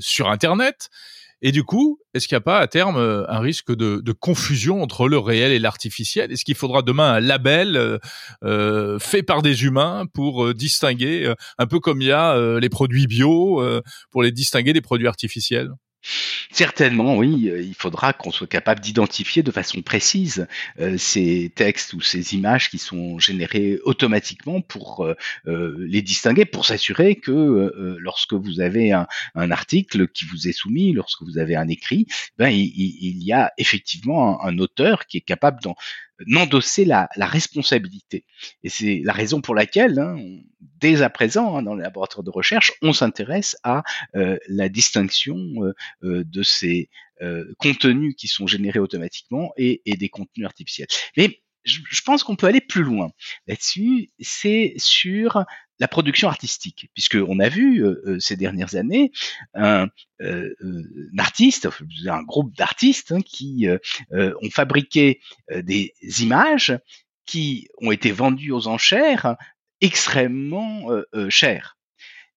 sur 0.00 0.28
Internet? 0.28 0.90
Et 1.42 1.52
du 1.52 1.62
coup, 1.62 2.00
est-ce 2.14 2.26
qu'il 2.26 2.34
n'y 2.34 2.38
a 2.38 2.42
pas 2.42 2.58
à 2.58 2.66
terme 2.66 2.96
euh, 2.96 3.24
un 3.28 3.38
risque 3.38 3.74
de, 3.74 4.12
confusion 4.12 4.82
entre 4.82 5.08
le 5.08 5.18
réel 5.18 5.52
et 5.52 5.58
l'artificiel? 5.58 6.32
Est-ce 6.32 6.44
qu'il 6.44 6.56
faudra 6.56 6.82
demain 6.82 7.12
un 7.12 7.20
label 7.20 7.76
euh, 7.76 7.98
euh 8.44 8.98
fait 8.98 9.22
par 9.22 9.42
des 9.42 9.64
humains 9.64 10.06
pour 10.12 10.54
distinguer, 10.54 11.32
un 11.58 11.66
peu 11.66 11.78
comme 11.78 12.02
il 12.02 12.08
y 12.08 12.12
a 12.12 12.58
les 12.58 12.68
produits 12.68 13.06
bio, 13.06 13.62
pour 14.10 14.22
les 14.22 14.32
distinguer 14.32 14.72
des 14.72 14.80
produits 14.80 15.06
artificiels? 15.06 15.70
Certainement, 16.50 17.16
oui. 17.16 17.50
Il 17.60 17.74
faudra 17.74 18.12
qu'on 18.12 18.30
soit 18.30 18.46
capable 18.46 18.80
d'identifier 18.80 19.42
de 19.42 19.50
façon 19.50 19.82
précise 19.82 20.46
euh, 20.80 20.96
ces 20.96 21.52
textes 21.54 21.92
ou 21.92 22.00
ces 22.00 22.34
images 22.34 22.70
qui 22.70 22.78
sont 22.78 23.18
générés 23.18 23.78
automatiquement 23.84 24.60
pour 24.60 25.04
euh, 25.04 25.14
euh, 25.46 25.76
les 25.78 26.00
distinguer, 26.00 26.44
pour 26.44 26.64
s'assurer 26.64 27.16
que 27.16 27.72
lorsque 27.98 28.34
vous 28.34 28.60
avez 28.60 28.92
un, 28.92 29.06
article 29.34 30.08
qui 30.08 30.24
vous 30.24 30.48
est 30.48 30.52
soumis, 30.52 30.92
lorsque 30.92 31.22
vous 31.22 31.38
avez 31.38 31.56
un 31.56 31.68
écrit, 31.68 32.06
ben, 32.38 32.48
il, 32.48 33.22
y 33.22 33.32
a 33.32 33.52
effectivement 33.58 34.42
un 34.44 34.58
auteur 34.58 35.06
qui 35.06 35.18
est 35.18 35.22
capable 35.22 35.60
d'en 35.62 35.74
n'endosser 36.26 36.84
la, 36.84 37.08
responsabilité. 37.16 38.24
Et 38.62 38.68
c'est 38.68 39.02
la 39.04 39.12
raison 39.12 39.40
pour 39.40 39.54
laquelle, 39.54 39.98
hein, 39.98 40.16
dès 40.80 41.02
à 41.02 41.10
présent, 41.10 41.56
hein, 41.56 41.62
dans 41.62 41.74
les 41.74 41.82
laboratoires 41.82 42.24
de 42.24 42.30
recherche, 42.30 42.72
on 42.82 42.92
s'intéresse 42.92 43.56
à 43.62 43.82
euh, 44.16 44.38
la 44.48 44.68
distinction 44.68 45.36
euh, 45.36 45.74
euh, 46.04 46.24
de 46.24 46.42
ces 46.42 46.90
contenus 47.58 48.14
qui 48.16 48.28
sont 48.28 48.46
générés 48.46 48.78
automatiquement 48.78 49.52
et, 49.56 49.82
et 49.86 49.96
des 49.96 50.08
contenus 50.08 50.46
artificiels. 50.46 50.86
Mais 51.16 51.40
je, 51.68 52.02
pense 52.02 52.24
qu'on 52.24 52.36
peut 52.36 52.46
aller 52.46 52.60
plus 52.60 52.82
loin 52.82 53.10
là-dessus. 53.46 54.10
C'est 54.20 54.74
sur 54.76 55.44
la 55.78 55.88
production 55.88 56.28
artistique, 56.28 56.90
puisqu'on 56.94 57.38
a 57.38 57.48
vu 57.48 57.84
euh, 57.84 58.02
euh, 58.06 58.18
ces 58.18 58.36
dernières 58.36 58.74
années 58.74 59.12
un, 59.54 59.88
euh, 60.20 60.54
artiste, 61.18 61.68
un 62.06 62.22
groupe 62.22 62.54
d'artistes 62.56 63.12
hein, 63.12 63.20
qui 63.20 63.68
ont 64.12 64.50
fabriqué 64.50 65.20
des 65.50 65.92
images 66.20 66.78
qui 67.26 67.68
ont 67.80 67.92
été 67.92 68.10
vendues 68.10 68.52
aux 68.52 68.66
enchères 68.66 69.36
extrêmement 69.80 70.88
chères. 71.28 71.76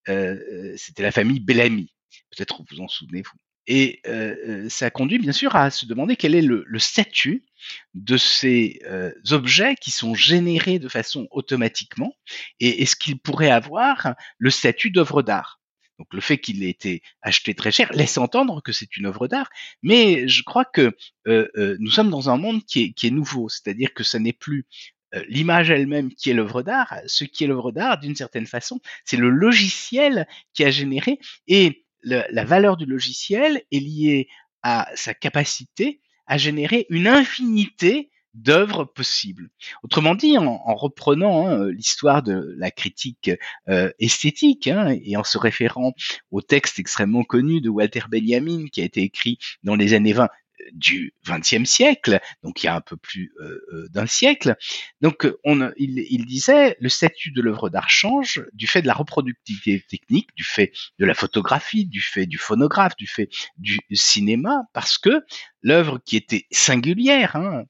C'était 0.05 1.03
la 1.03 1.11
famille 1.11 1.39
Bellamy. 1.39 1.93
Peut-être 2.35 2.63
vous 2.69 2.81
en 2.81 2.88
souvenez-vous. 2.88 3.38
Et 3.68 4.01
euh, 4.08 4.68
ça 4.70 4.89
conduit 4.89 5.20
bien 5.20 5.32
sûr 5.32 5.56
à 5.56 5.70
se 5.70 5.86
demander 5.86 6.15
quel 6.15 6.36
est 6.36 6.41
le, 6.41 6.65
statut 6.80 7.46
de 7.94 8.18
ces 8.18 8.80
euh, 8.86 9.12
objets 9.30 9.75
qui 9.75 9.91
sont 9.91 10.15
générés 10.15 10.80
de 10.80 10.89
façon 10.89 11.27
automatiquement 11.32 12.15
et 12.60 12.82
est-ce 12.82 12.96
qu'ils 12.96 13.20
pourraient 13.20 13.51
avoir 13.51 14.15
le 14.39 14.50
statut 14.50 14.89
d'œuvre 14.89 15.22
d'art? 15.22 15.62
Donc 16.00 16.12
le 16.13 16.22
fait 16.22 16.39
qu'il 16.39 16.63
ait 16.63 16.70
été 16.70 17.03
acheté 17.22 17.53
très 17.53 17.72
cher 17.72 17.94
laisse 17.94 18.18
entendre 18.18 18.62
que 18.63 18.72
c'est 18.72 18.98
une 18.98 19.06
œuvre 19.06 19.27
d'art, 19.27 19.51
mais 19.84 20.27
je 20.27 20.41
crois 20.41 20.65
que 20.65 20.98
euh, 21.27 21.48
euh 21.56 21.77
nous 21.80 21.91
sommes 21.91 22.10
dans 22.10 22.32
un 22.32 22.38
monde 22.38 22.65
qui 22.65 22.82
est, 22.82 22.91
qui 22.94 23.06
est 23.06 23.12
nouveau, 23.12 23.50
c'est-à-dire 23.50 23.94
que 23.94 24.03
ce 24.03 24.18
n'est 24.18 24.34
plus 24.34 24.65
euh, 25.13 25.24
l'image 25.27 25.70
elle-même 25.70 26.12
qui 26.12 26.32
est 26.32 26.34
l'œuvre 26.34 26.63
d'art, 26.63 26.96
ce 27.06 27.24
qui 27.24 27.44
est 27.44 27.48
l'œuvre 27.48 27.72
d'art 27.72 28.00
d'une 28.00 28.15
certaine 28.15 28.48
façon, 28.48 28.80
c'est 29.06 29.18
le 29.18 29.30
logiciel 29.30 30.27
qui 30.53 30.63
a 30.63 30.72
généré 30.72 31.20
et 31.48 31.86
la 32.03 32.43
valeur 32.43 32.77
du 32.77 32.86
logiciel 32.86 33.63
est 33.72 33.79
liée 33.79 34.27
à 34.63 34.89
sa 34.96 35.13
capacité 35.13 36.01
à 36.27 36.38
générer 36.38 36.86
une 36.89 37.08
infinité 37.08 38.10
d'œuvres 38.34 38.86
possibles. 38.86 39.50
Autrement 39.84 40.15
dit, 40.15 40.38
en, 40.38 40.75
reprenant 40.75 41.48
hein, 41.48 41.70
l'histoire 41.70 42.24
de 42.24 42.55
la 42.58 42.72
critique 42.72 43.31
euh, 43.67 43.91
esthétique 44.00 44.67
hein, 44.67 44.96
et 45.03 45.17
en 45.17 45.24
se 45.24 45.38
référant 45.38 45.93
au 46.31 46.41
texte 46.41 46.79
extrêmement 46.79 47.24
connu 47.24 47.60
de 47.60 47.70
Walter 47.70 48.03
Benjamin 48.10 48.67
qui 48.72 48.81
a 48.81 48.86
été 48.86 49.01
écrit 49.01 49.38
dans 49.63 49.75
les 49.75 49.93
années 49.93 50.13
20 50.13 50.29
du 50.74 51.13
XXe 51.27 51.70
siècle, 51.70 52.20
donc 52.44 52.63
il 52.63 52.68
y 52.68 52.70
a 52.70 52.75
un 52.75 52.82
peu 52.82 52.98
plus 52.98 53.34
euh, 53.39 53.62
euh, 53.74 53.88
d'un 53.89 54.06
siècle. 54.06 54.56
Donc 55.01 55.27
on, 55.44 55.72
il, 55.77 56.25
disait 56.25 56.77
le 56.80 56.89
statut 56.89 57.32
de 57.32 57.41
l'œuvre 57.41 57.70
d'art 57.70 57.89
change 57.89 58.44
du 58.53 58.68
fait 58.68 58.82
de 58.82 58.88
la 58.88 58.94
reproductivité 58.94 59.84
technique, 59.88 60.30
du 60.36 60.44
fait 60.44 60.72
de 61.00 61.06
la 61.06 61.13
photographie, 61.13 61.86
du 61.86 62.01
fait 62.01 62.25
du 62.25 62.38
phonographe, 62.38 62.96
du 62.96 63.08
fait 63.08 63.30
du 63.58 63.80
cinéma, 63.94 64.63
parce 64.74 64.98
que 64.98 65.24
l'œuvre 65.62 66.00
qui 66.03 66.15
était 66.15 66.46
singulière, 66.51 67.36
hein, 67.36 67.63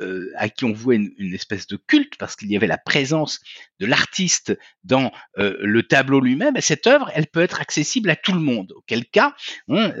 euh, 0.00 0.32
à 0.36 0.48
qui 0.48 0.64
on 0.64 0.72
vouait 0.72 0.96
une, 0.96 1.34
espèce 1.34 1.66
de 1.66 1.76
culte 1.76 2.16
parce 2.16 2.34
qu'il 2.34 2.50
y 2.50 2.56
avait 2.56 2.66
la 2.66 2.78
présence 2.78 3.38
de 3.80 3.86
l'artiste 3.86 4.56
dans 4.82 5.12
le 5.36 5.82
tableau 5.82 6.20
lui-même, 6.20 6.58
cette 6.60 6.86
œuvre, 6.86 7.10
elle 7.14 7.26
peut 7.26 7.42
être 7.42 7.60
accessible 7.60 8.08
à 8.08 8.16
tout 8.16 8.32
le 8.32 8.40
monde. 8.40 8.72
Auquel 8.74 9.04
cas, 9.04 9.34
hein, 9.68 9.92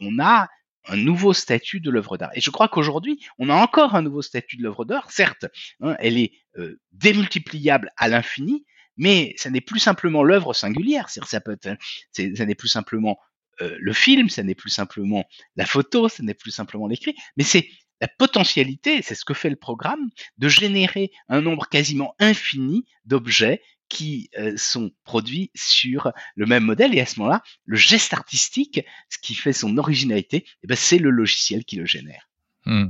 on 0.00 0.18
a 0.18 0.48
un 0.88 0.96
nouveau 0.96 1.32
statut 1.32 1.80
de 1.80 1.90
l'œuvre 1.90 2.16
d'art. 2.16 2.30
Et 2.34 2.40
je 2.40 2.50
crois 2.50 2.68
qu'aujourd'hui, 2.68 3.20
on 3.38 3.48
a 3.50 3.54
encore 3.54 3.94
un 3.94 4.02
nouveau 4.02 4.22
statut 4.22 4.56
de 4.56 4.62
l'œuvre 4.62 4.84
d'art. 4.84 5.10
Certes, 5.10 5.46
hein, 5.80 5.96
elle 5.98 6.18
est 6.18 6.32
euh, 6.58 6.80
démultipliable 6.92 7.92
à 7.96 8.08
l'infini, 8.08 8.64
mais 8.96 9.34
ça 9.36 9.50
n'est 9.50 9.60
plus 9.60 9.80
simplement 9.80 10.22
l'œuvre 10.22 10.54
singulière. 10.54 11.08
Ça 11.10 11.40
peut 11.40 11.58
être, 11.60 11.78
ça 12.12 12.44
n'est 12.44 12.54
plus 12.54 12.68
simplement 12.68 13.18
euh, 13.60 13.76
le 13.78 13.92
film, 13.92 14.28
ça 14.28 14.42
n'est 14.42 14.54
plus 14.54 14.70
simplement 14.70 15.24
la 15.56 15.66
photo, 15.66 16.08
ça 16.08 16.22
n'est 16.22 16.34
plus 16.34 16.50
simplement 16.50 16.86
l'écrit, 16.86 17.14
mais 17.36 17.44
c'est 17.44 17.68
la 18.00 18.08
potentialité, 18.08 19.00
c'est 19.00 19.14
ce 19.14 19.24
que 19.24 19.32
fait 19.32 19.48
le 19.48 19.56
programme, 19.56 20.10
de 20.36 20.48
générer 20.48 21.10
un 21.28 21.40
nombre 21.40 21.66
quasiment 21.68 22.14
infini 22.18 22.84
d'objets 23.06 23.62
qui 23.88 24.30
euh, 24.38 24.56
sont 24.56 24.92
produits 25.04 25.50
sur 25.54 26.12
le 26.34 26.46
même 26.46 26.64
modèle. 26.64 26.94
Et 26.94 27.00
à 27.00 27.06
ce 27.06 27.18
moment-là, 27.20 27.42
le 27.64 27.76
geste 27.76 28.12
artistique, 28.12 28.80
ce 29.08 29.18
qui 29.18 29.34
fait 29.34 29.52
son 29.52 29.78
originalité, 29.78 30.46
eh 30.62 30.66
ben, 30.66 30.76
c'est 30.76 30.98
le 30.98 31.10
logiciel 31.10 31.64
qui 31.64 31.76
le 31.76 31.86
génère. 31.86 32.28
Hmm. 32.66 32.88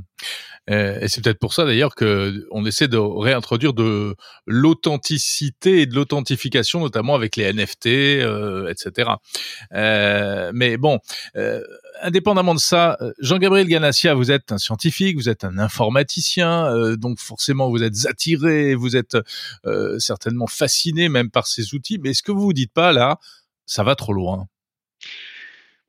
Euh, 0.69 0.99
et 0.99 1.07
c'est 1.07 1.23
peut-être 1.23 1.39
pour 1.39 1.53
ça 1.53 1.65
d'ailleurs 1.65 1.95
que 1.95 2.45
on 2.51 2.65
essaie 2.65 2.87
de 2.87 2.97
réintroduire 2.97 3.73
de 3.73 4.15
l'authenticité 4.45 5.81
et 5.81 5.85
de 5.85 5.95
l'authentification, 5.95 6.81
notamment 6.81 7.15
avec 7.15 7.35
les 7.35 7.53
NFT, 7.53 7.87
euh, 7.87 8.67
etc. 8.67 9.11
Euh, 9.73 10.51
mais 10.53 10.77
bon, 10.77 10.99
euh, 11.37 11.63
indépendamment 12.01 12.53
de 12.53 12.59
ça, 12.59 12.97
Jean-Gabriel 13.19 13.67
Ganassia, 13.67 14.13
vous 14.13 14.31
êtes 14.31 14.51
un 14.51 14.57
scientifique, 14.57 15.15
vous 15.15 15.29
êtes 15.29 15.43
un 15.43 15.57
informaticien, 15.57 16.95
donc 16.97 17.19
forcément 17.19 17.69
vous 17.69 17.83
êtes 17.83 18.05
attiré, 18.05 18.75
vous 18.75 18.97
êtes 18.97 19.17
certainement 19.99 20.47
fasciné 20.47 21.09
même 21.09 21.31
par 21.31 21.47
ces 21.47 21.73
outils. 21.73 21.97
Mais 21.99 22.09
est-ce 22.09 22.23
que 22.23 22.31
vous 22.31 22.41
vous 22.41 22.53
dites 22.53 22.73
pas 22.73 22.91
là, 22.91 23.19
ça 23.65 23.83
va 23.83 23.95
trop 23.95 24.13
loin? 24.13 24.47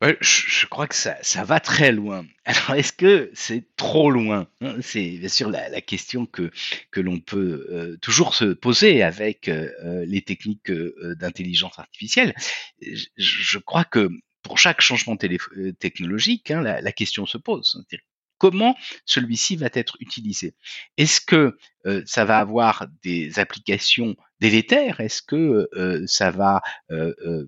Ouais, 0.01 0.17
je, 0.21 0.65
crois 0.65 0.87
que 0.87 0.95
ça, 0.95 1.17
ça 1.21 1.43
va 1.43 1.59
très 1.59 1.91
loin. 1.91 2.25
Alors, 2.45 2.75
est-ce 2.75 2.93
que 2.93 3.29
c'est 3.33 3.65
trop 3.75 4.09
loin 4.09 4.47
hein? 4.61 4.77
C'est 4.81 5.17
bien 5.17 5.27
sûr 5.27 5.49
la, 5.49 5.81
question 5.81 6.25
que, 6.25 6.51
que 6.91 7.01
l'on 7.01 7.19
peut 7.19 7.67
euh, 7.71 7.97
toujours 8.01 8.33
se 8.33 8.45
poser 8.53 9.03
avec 9.03 9.49
euh, 9.49 9.69
euh, 9.83 10.05
les 10.05 10.21
techniques 10.21 10.71
d'intelligence 10.71 11.79
artificielle. 11.79 12.33
Je, 13.17 13.57
crois 13.57 13.83
que 13.83 14.09
pour 14.41 14.57
chaque 14.57 14.79
changement 14.81 15.17
technologique, 15.17 16.51
hein, 16.51 16.61
la, 16.61 16.79
la, 16.79 16.91
question 16.93 17.25
se 17.25 17.37
pose 17.37 17.85
comment 18.39 18.75
celui-ci 19.05 19.55
va 19.57 19.69
être 19.73 19.95
utilisé? 19.99 20.55
Est-ce 20.97 21.21
que 21.21 21.57
euh, 21.85 22.01
ça 22.07 22.25
va 22.25 22.39
avoir 22.39 22.87
des 23.03 23.37
applications 23.37 24.15
délétères 24.39 24.99
Est-ce 24.99 25.21
que 25.21 25.69
euh, 25.75 26.03
ça 26.07 26.31
va 26.31 26.61
euh, 26.91 27.45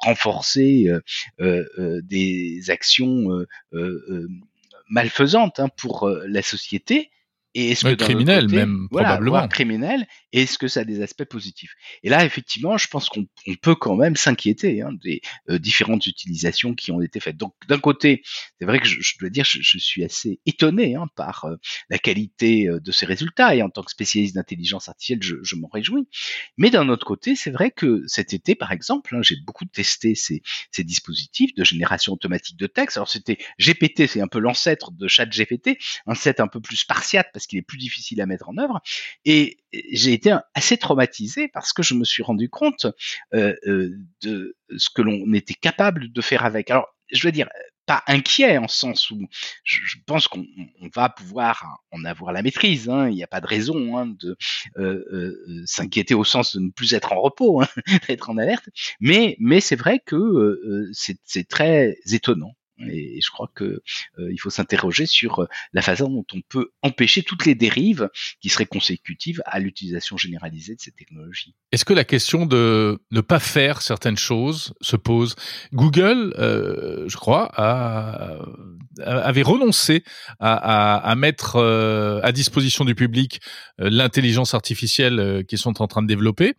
renforcer 0.00 0.90
des 1.38 2.62
actions 2.68 3.44
malfaisantes 4.88 5.60
hein, 5.60 5.68
pour 5.76 6.08
la 6.08 6.42
société? 6.42 7.10
Et 7.54 7.70
est-ce 7.70 7.84
que 7.84 7.94
criminel 7.94 8.48
même 8.48 8.86
voilà, 8.90 9.16
probablement 9.16 9.48
criminel 9.48 10.06
est-ce 10.32 10.58
que 10.58 10.68
ça 10.68 10.80
a 10.80 10.84
des 10.84 11.02
aspects 11.02 11.24
positifs? 11.24 11.74
Et 12.02 12.10
là, 12.10 12.24
effectivement, 12.24 12.76
je 12.76 12.86
pense 12.88 13.08
qu'on 13.08 13.26
peut 13.62 13.74
quand 13.74 13.96
même 13.96 14.16
s'inquiéter 14.16 14.82
hein, 14.82 14.90
des 15.02 15.22
euh, 15.48 15.58
différentes 15.58 16.06
utilisations 16.06 16.74
qui 16.74 16.92
ont 16.92 17.00
été 17.00 17.18
faites. 17.18 17.36
Donc, 17.36 17.54
d'un 17.66 17.78
côté, 17.78 18.22
c'est 18.58 18.66
vrai 18.66 18.78
que 18.78 18.86
je, 18.86 19.14
dois 19.18 19.30
dire, 19.30 19.44
je, 19.46 19.58
je, 19.62 19.78
suis 19.78 20.04
assez 20.04 20.40
étonné 20.44 20.96
hein, 20.96 21.06
par 21.16 21.46
euh, 21.46 21.56
la 21.88 21.98
qualité 21.98 22.68
euh, 22.68 22.78
de 22.80 22.92
ces 22.92 23.06
résultats, 23.06 23.54
et 23.54 23.62
en 23.62 23.70
tant 23.70 23.82
que 23.82 23.90
spécialiste 23.90 24.34
d'intelligence 24.34 24.88
artificielle, 24.88 25.22
je, 25.22 25.36
je 25.42 25.56
m'en 25.56 25.68
réjouis. 25.68 26.08
Mais 26.58 26.68
d'un 26.68 26.88
autre 26.90 27.06
côté, 27.06 27.34
c'est 27.34 27.50
vrai 27.50 27.70
que 27.70 28.02
cet 28.06 28.34
été, 28.34 28.54
par 28.54 28.72
exemple, 28.72 29.16
hein, 29.16 29.20
j'ai 29.22 29.36
beaucoup 29.46 29.64
testé 29.64 30.14
ces, 30.14 30.42
ces, 30.70 30.84
dispositifs 30.84 31.54
de 31.54 31.64
génération 31.64 32.12
automatique 32.12 32.56
de 32.56 32.66
texte. 32.66 32.98
Alors, 32.98 33.08
c'était 33.08 33.38
GPT, 33.58 34.06
c'est 34.06 34.20
un 34.20 34.28
peu 34.28 34.38
l'ancêtre 34.38 34.90
de 34.92 35.08
ChatGPT, 35.08 35.78
un 36.06 36.14
set 36.14 36.40
un 36.40 36.48
peu 36.48 36.60
plus 36.60 36.76
spartiate 36.76 37.28
parce 37.38 37.46
qu'il 37.46 37.60
est 37.60 37.62
plus 37.62 37.78
difficile 37.78 38.20
à 38.20 38.26
mettre 38.26 38.48
en 38.48 38.58
œuvre. 38.58 38.80
Et 39.24 39.58
j'ai 39.72 40.12
été 40.12 40.36
assez 40.54 40.76
traumatisé 40.76 41.46
parce 41.46 41.72
que 41.72 41.84
je 41.84 41.94
me 41.94 42.02
suis 42.02 42.24
rendu 42.24 42.48
compte 42.48 42.86
euh, 43.32 43.54
euh, 43.68 43.96
de 44.22 44.56
ce 44.76 44.90
que 44.90 45.02
l'on 45.02 45.32
était 45.34 45.54
capable 45.54 46.12
de 46.12 46.20
faire 46.20 46.44
avec. 46.44 46.68
Alors, 46.72 46.88
je 47.12 47.24
veux 47.24 47.30
dire, 47.30 47.48
pas 47.86 48.02
inquiet 48.08 48.58
en 48.58 48.66
sens 48.66 49.12
où 49.12 49.20
je, 49.62 49.96
pense 50.04 50.26
qu'on 50.26 50.44
va 50.92 51.10
pouvoir 51.10 51.64
en 51.92 52.04
avoir 52.04 52.32
la 52.32 52.42
maîtrise. 52.42 52.88
Hein. 52.88 53.08
Il 53.08 53.14
n'y 53.14 53.22
a 53.22 53.28
pas 53.28 53.40
de 53.40 53.46
raison 53.46 53.96
hein, 53.96 54.06
de 54.18 54.36
euh, 54.78 55.62
s'inquiéter 55.64 56.14
au 56.14 56.24
sens 56.24 56.56
de 56.56 56.60
ne 56.60 56.70
plus 56.70 56.92
être 56.92 57.12
en 57.12 57.20
repos, 57.20 57.62
hein, 57.62 57.68
d'être 58.08 58.30
en 58.30 58.36
alerte. 58.36 58.68
Mais, 58.98 59.36
c'est 59.60 59.76
vrai 59.76 60.02
que 60.04 60.90
c'est 60.92 61.48
très 61.48 61.98
étonnant. 62.10 62.57
Et, 62.86 63.20
je 63.20 63.30
crois 63.30 63.50
que 63.54 63.82
il 64.18 64.38
faut 64.38 64.50
s'interroger 64.50 65.06
sur 65.06 65.46
la 65.72 65.82
façon 65.82 66.08
dont 66.08 66.24
on 66.32 66.40
peut 66.48 66.70
empêcher 66.82 67.22
toutes 67.22 67.46
les 67.46 67.54
dérives 67.54 68.08
qui 68.40 68.48
seraient 68.48 68.66
consécutives 68.66 69.42
à 69.46 69.58
l'utilisation 69.58 70.16
généralisée 70.16 70.74
de 70.74 70.80
ces 70.80 70.92
technologies. 70.92 71.54
Est-ce 71.72 71.84
que 71.84 71.92
la 71.92 72.04
question 72.04 72.46
de 72.46 73.00
ne 73.10 73.20
pas 73.20 73.40
faire 73.40 73.82
certaines 73.82 74.18
choses 74.18 74.74
se 74.80 74.96
pose? 74.96 75.34
Google, 75.72 76.32
je 76.36 77.16
crois, 77.16 77.50
a, 77.54 78.38
avait 79.02 79.42
renoncé 79.42 80.04
à, 80.38 80.96
à, 80.96 81.14
mettre 81.14 81.56
à 81.58 82.32
disposition 82.32 82.84
du 82.84 82.94
public 82.94 83.40
l'intelligence 83.78 84.54
artificielle 84.54 85.44
qu'ils 85.48 85.58
sont 85.58 85.82
en 85.82 85.86
train 85.86 86.02
de 86.02 86.08
développer. 86.08 86.54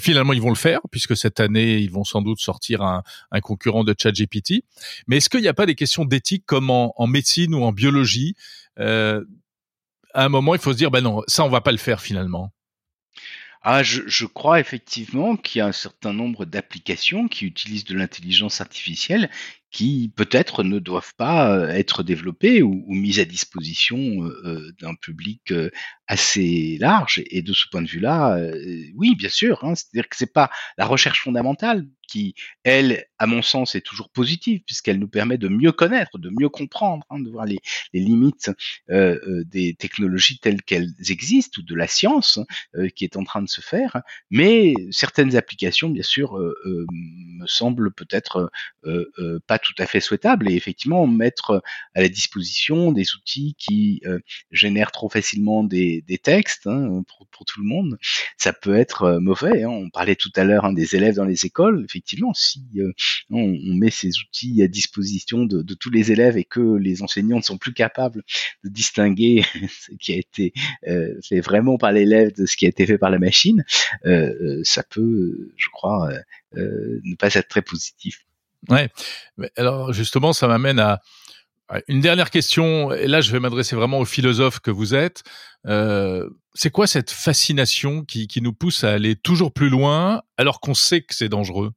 finalement, 0.00 0.32
ils 0.32 0.42
vont 0.42 0.50
le 0.50 0.54
faire 0.54 0.80
puisque 0.90 1.16
cette 1.16 1.40
année, 1.40 1.78
ils 1.78 1.90
vont 1.90 2.04
sans 2.04 2.22
doute 2.22 2.40
sortir 2.40 2.82
un, 2.82 3.02
un 3.30 3.40
concurrent 3.40 3.84
de 3.84 3.94
ChatGPT. 3.98 4.64
Mais 5.06 5.18
est-ce 5.18 5.28
qu'il 5.28 5.40
n'y 5.40 5.48
a 5.48 5.54
pas 5.54 5.66
des 5.66 5.74
questions 5.74 6.04
d'éthique 6.04 6.44
comme 6.46 6.70
en, 6.70 7.06
médecine 7.06 7.54
ou 7.54 7.62
en 7.62 7.72
biologie 7.72 8.34
euh, 8.78 9.24
À 10.14 10.24
un 10.24 10.28
moment, 10.28 10.54
il 10.54 10.60
faut 10.60 10.72
se 10.72 10.78
dire, 10.78 10.90
ben 10.90 11.00
non, 11.00 11.22
ça, 11.26 11.44
on 11.44 11.48
va 11.48 11.60
pas 11.60 11.72
le 11.72 11.78
faire 11.78 12.00
finalement? 12.00 12.52
Ah, 13.62 13.84
je 13.84 14.26
crois 14.26 14.58
effectivement 14.58 15.36
qu'il 15.36 15.60
y 15.60 15.62
a 15.62 15.66
un 15.66 15.72
certain 15.72 16.12
nombre 16.12 16.44
d'applications 16.44 17.28
qui 17.28 17.46
utilisent 17.46 17.84
de 17.84 17.94
l'intelligence 17.94 18.60
artificielle 18.60 19.30
qui 19.72 20.12
peut-être 20.14 20.62
ne 20.62 20.78
doivent 20.78 21.14
pas 21.16 21.56
euh, 21.56 21.68
être 21.68 22.02
développées 22.02 22.62
ou, 22.62 22.84
mises 22.88 23.18
à 23.18 23.24
disposition 23.24 23.98
euh, 24.24 24.72
d'un 24.80 24.94
public 24.94 25.52
assez 26.06 26.76
large. 26.78 27.22
Et 27.30 27.42
de 27.42 27.52
ce 27.52 27.66
point 27.70 27.82
de 27.82 27.88
vue-là, 27.88 28.38
oui, 28.94 29.16
bien 29.16 29.30
sûr. 29.30 29.64
Hein, 29.64 29.74
C'est-à-dire 29.74 30.08
que 30.08 30.16
c'est 30.16 30.32
pas 30.32 30.50
la 30.78 30.86
recherche 30.86 31.22
fondamentale 31.22 31.86
qui, 32.12 32.34
elle, 32.62 33.06
à 33.18 33.26
mon 33.26 33.40
sens, 33.40 33.74
est 33.74 33.80
toujours 33.80 34.10
positive, 34.10 34.60
puisqu'elle 34.66 34.98
nous 34.98 35.08
permet 35.08 35.38
de 35.38 35.48
mieux 35.48 35.72
connaître, 35.72 36.18
de 36.18 36.30
mieux 36.30 36.50
comprendre, 36.50 37.06
hein, 37.08 37.18
de 37.20 37.30
voir 37.30 37.46
les, 37.46 37.58
limites 37.94 38.50
euh, 38.90 39.18
euh, 39.26 39.44
des 39.46 39.74
technologies 39.74 40.38
telles 40.38 40.62
qu'elles 40.62 40.92
existent, 41.08 41.62
ou 41.62 41.64
de 41.64 41.74
la 41.74 41.86
science 41.86 42.38
euh, 42.76 42.88
qui 42.88 43.04
est 43.04 43.16
en 43.16 43.24
train 43.24 43.40
de 43.40 43.48
se 43.48 43.62
faire. 43.62 44.02
Mais 44.30 44.74
certaines 44.90 45.36
applications, 45.36 45.88
bien 45.88 46.02
sûr, 46.02 46.36
euh, 46.36 46.54
euh, 46.66 46.86
me 46.90 47.46
semblent 47.46 47.92
peut-être 47.94 48.50
pas 49.46 49.58
tout 49.62 49.74
à 49.78 49.86
fait 49.86 50.00
souhaitables, 50.00 50.50
et 50.50 50.54
effectivement, 50.54 51.06
mettre 51.06 51.62
à 51.94 52.00
la 52.00 52.08
disposition 52.08 52.92
des 52.92 53.14
outils 53.14 53.54
qui 53.58 54.02
génèrent 54.50 54.92
trop 54.92 55.08
facilement 55.08 55.64
des, 55.64 56.04
textes 56.22 56.66
hein, 56.66 57.02
pour, 57.06 57.44
tout 57.44 57.60
le 57.60 57.66
monde, 57.66 57.98
ça 58.36 58.52
peut 58.52 58.76
être 58.76 59.18
mauvais. 59.18 59.64
Hein. 59.64 59.68
On 59.68 59.90
parlait 59.90 60.16
tout 60.16 60.30
à 60.36 60.44
l'heure 60.44 60.64
hein, 60.64 60.72
des 60.72 60.94
élèves 60.94 61.16
dans 61.16 61.24
les 61.24 61.46
écoles, 61.46 61.84
effectivement, 61.84 62.32
si 62.34 62.62
euh, 62.78 62.92
on, 63.30 63.74
met 63.74 63.90
ces 63.90 64.10
outils 64.20 64.62
à 64.62 64.68
disposition 64.68 65.44
de, 65.44 65.62
tous 65.74 65.90
les 65.90 66.12
élèves 66.12 66.36
et 66.36 66.44
que 66.44 66.76
les 66.76 67.02
enseignants 67.02 67.38
ne 67.38 67.42
sont 67.42 67.58
plus 67.58 67.72
capables 67.72 68.22
de 68.64 68.68
distinguer 68.68 69.44
ce 69.68 69.92
qui 69.96 70.12
a 70.12 70.16
été 70.16 70.52
euh, 70.88 71.14
fait 71.26 71.40
vraiment 71.40 71.78
par 71.78 71.92
l'élève 71.92 72.32
de 72.34 72.46
ce 72.46 72.56
qui 72.56 72.66
a 72.66 72.68
été 72.68 72.86
fait 72.86 72.98
par 72.98 73.10
la 73.10 73.18
machine, 73.18 73.64
euh, 74.06 74.60
ça 74.64 74.82
peut, 74.82 75.52
je 75.56 75.68
crois, 75.72 76.10
ne 76.54 77.14
pas 77.16 77.34
être 77.34 77.48
très 77.48 77.62
positif. 77.62 78.24
Ouais. 78.68 78.88
alors 79.56 79.92
justement, 79.92 80.32
ça 80.32 80.46
m'amène 80.46 80.78
à 80.78 81.00
une 81.88 82.00
dernière 82.00 82.30
question. 82.30 82.92
Et 82.92 83.06
là, 83.06 83.20
je 83.20 83.32
vais 83.32 83.40
m'adresser 83.40 83.76
vraiment 83.76 83.98
au 83.98 84.04
philosophe 84.04 84.60
que 84.60 84.70
vous 84.70 84.94
êtes. 84.94 85.22
c'est 85.64 86.70
quoi 86.70 86.86
cette 86.86 87.10
fascination 87.10 88.04
qui, 88.04 88.28
nous 88.42 88.52
pousse 88.52 88.84
à 88.84 88.92
aller 88.92 89.16
toujours 89.16 89.52
plus 89.52 89.68
loin 89.68 90.22
alors 90.36 90.60
qu'on 90.60 90.74
sait 90.74 91.02
que 91.02 91.14
c'est 91.14 91.28
dangereux? 91.28 91.72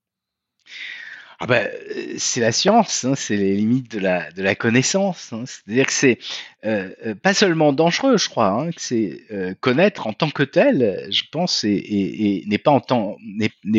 Ah 1.39 1.47
ben, 1.47 1.69
c'est 2.17 2.39
la 2.39 2.53
science, 2.53 3.03
hein, 3.03 3.13
c'est 3.15 3.35
les 3.35 3.55
limites 3.55 3.91
de 3.91 3.99
la, 3.99 4.31
de 4.31 4.41
la 4.41 4.55
connaissance. 4.55 5.33
Hein. 5.33 5.43
C'est-à-dire 5.45 5.85
que 5.85 5.93
c'est 5.93 6.17
euh, 6.65 6.89
euh, 7.05 7.15
pas 7.15 7.33
seulement 7.33 7.73
dangereux, 7.73 8.17
je 8.17 8.27
crois, 8.27 8.49
hein, 8.49 8.71
c'est 8.75 9.21
euh, 9.31 9.53
connaître 9.59 10.07
en 10.07 10.13
tant 10.13 10.31
que 10.31 10.41
tel, 10.41 11.07
je 11.11 11.23
pense, 11.31 11.63
et, 11.63 12.43
n'est 12.47 12.57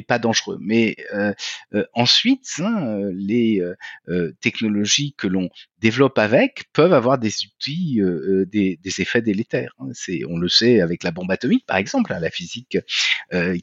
pas 0.02 0.18
dangereux. 0.18 0.58
Mais 0.60 0.96
ensuite, 1.94 2.46
hein, 2.58 3.10
les 3.12 3.62
technologies 4.40 5.14
que 5.16 5.26
l'on 5.26 5.48
développe 5.78 6.18
avec 6.18 6.64
peuvent 6.72 6.92
avoir 6.92 7.18
des 7.18 7.32
effets 8.98 9.22
délétères. 9.22 9.74
Hein. 9.78 9.90
On 10.28 10.38
le 10.38 10.48
sait 10.48 10.80
avec 10.80 11.02
la 11.02 11.10
bombe 11.10 11.30
atomique, 11.30 11.66
par 11.66 11.76
exemple, 11.76 12.14
la 12.18 12.30
physique 12.30 12.78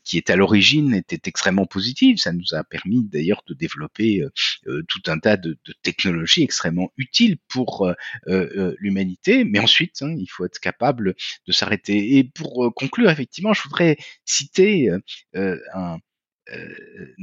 qui 0.04 0.18
est 0.18 0.30
à 0.30 0.36
l'origine 0.36 0.94
était 0.94 1.30
extrêmement 1.30 1.66
positive. 1.66 2.18
Ça 2.18 2.34
nous 2.34 2.54
a 2.54 2.64
permis 2.64 3.06
d'ailleurs 3.06 3.44
de 3.48 3.54
développer 3.54 4.24
tout 4.66 5.02
un 5.08 5.20
tas 5.20 5.38
de, 5.38 5.58
technologies 5.82 6.44
extrêmement 6.44 6.92
utiles 6.98 7.38
pour 7.48 7.92
l'humanité 8.28 9.13
mais 9.28 9.60
ensuite, 9.60 10.02
hein, 10.02 10.16
il 10.18 10.28
faut 10.28 10.46
être 10.46 10.60
capable 10.60 11.16
de 11.48 11.52
s'arrêter. 11.52 12.18
Et 12.18 12.24
pour 12.24 12.66
euh, 12.66 12.72
conclure, 12.72 13.10
effectivement, 13.10 13.54
je 13.54 13.64
voudrais 13.64 13.98
citer 14.26 14.90
euh, 14.90 15.00
euh, 15.36 15.58
un, 15.74 15.98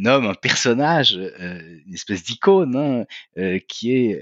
homme, 0.07 0.27
un 0.27 0.35
personnage, 0.35 1.13
une 1.13 1.95
espèce 1.95 2.25
d'icône, 2.25 2.75
hein, 2.75 3.59
qui 3.69 3.93
est, 3.93 4.19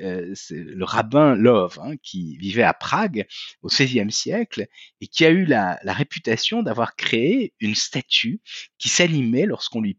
le 0.50 0.84
rabbin 0.84 1.36
Love, 1.36 1.78
hein, 1.80 1.96
qui 2.02 2.36
vivait 2.36 2.64
à 2.64 2.74
Prague 2.74 3.24
au 3.62 3.68
XVIe 3.68 4.10
siècle 4.10 4.66
et 5.00 5.06
qui 5.06 5.24
a 5.24 5.30
eu 5.30 5.44
la, 5.44 5.78
réputation 5.84 6.64
d'avoir 6.64 6.96
créé 6.96 7.54
une 7.60 7.76
statue 7.76 8.40
qui 8.78 8.88
s'animait 8.88 9.46
lorsqu'on 9.46 9.80
lui 9.80 9.98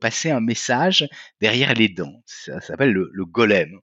passait 0.00 0.32
un 0.32 0.40
message 0.40 1.08
derrière 1.40 1.72
les 1.74 1.88
dents. 1.88 2.20
Ça, 2.26 2.60
s'appelle 2.60 2.92
le, 2.92 3.10
le 3.12 3.24
golem. 3.24 3.78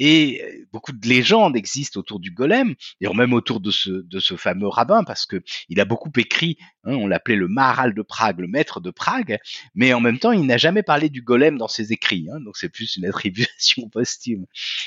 Et 0.00 0.42
euh, 0.42 0.66
beaucoup 0.72 0.92
de 0.92 1.06
légendes 1.06 1.56
existent 1.56 2.00
autour 2.00 2.20
du 2.20 2.30
golem, 2.30 2.74
et 3.02 3.08
même 3.14 3.34
autour 3.34 3.60
de 3.60 3.70
ce, 3.70 4.36
fameux 4.36 4.66
rabbin, 4.66 5.04
parce 5.04 5.26
que 5.26 5.42
il 5.68 5.78
a 5.78 5.84
beaucoup 5.84 6.10
écrit, 6.16 6.56
hein, 6.84 6.94
on 6.94 7.06
l'appelait 7.06 7.36
le 7.36 7.48
Maharal 7.48 7.92
de 7.92 8.00
Prague, 8.00 8.40
le 8.40 8.48
maître 8.48 8.80
de 8.80 8.90
Prague, 8.90 9.38
mais 9.74 9.92
en 9.92 10.00
même 10.00 10.18
temps, 10.18 10.32
il 10.32 10.46
n'a 10.46 10.56
jamais 10.56 10.82
parlé 10.82 11.10
du 11.10 11.20
golem 11.20 11.58
dans 11.58 11.68
ses 11.68 11.92
écrits, 11.92 12.26
hein, 12.32 12.40
donc 12.40 12.56
c'est 12.56 12.70
plus 12.70 12.96
une 12.96 13.04
attribution 13.06 13.90
posthume. 13.90 14.46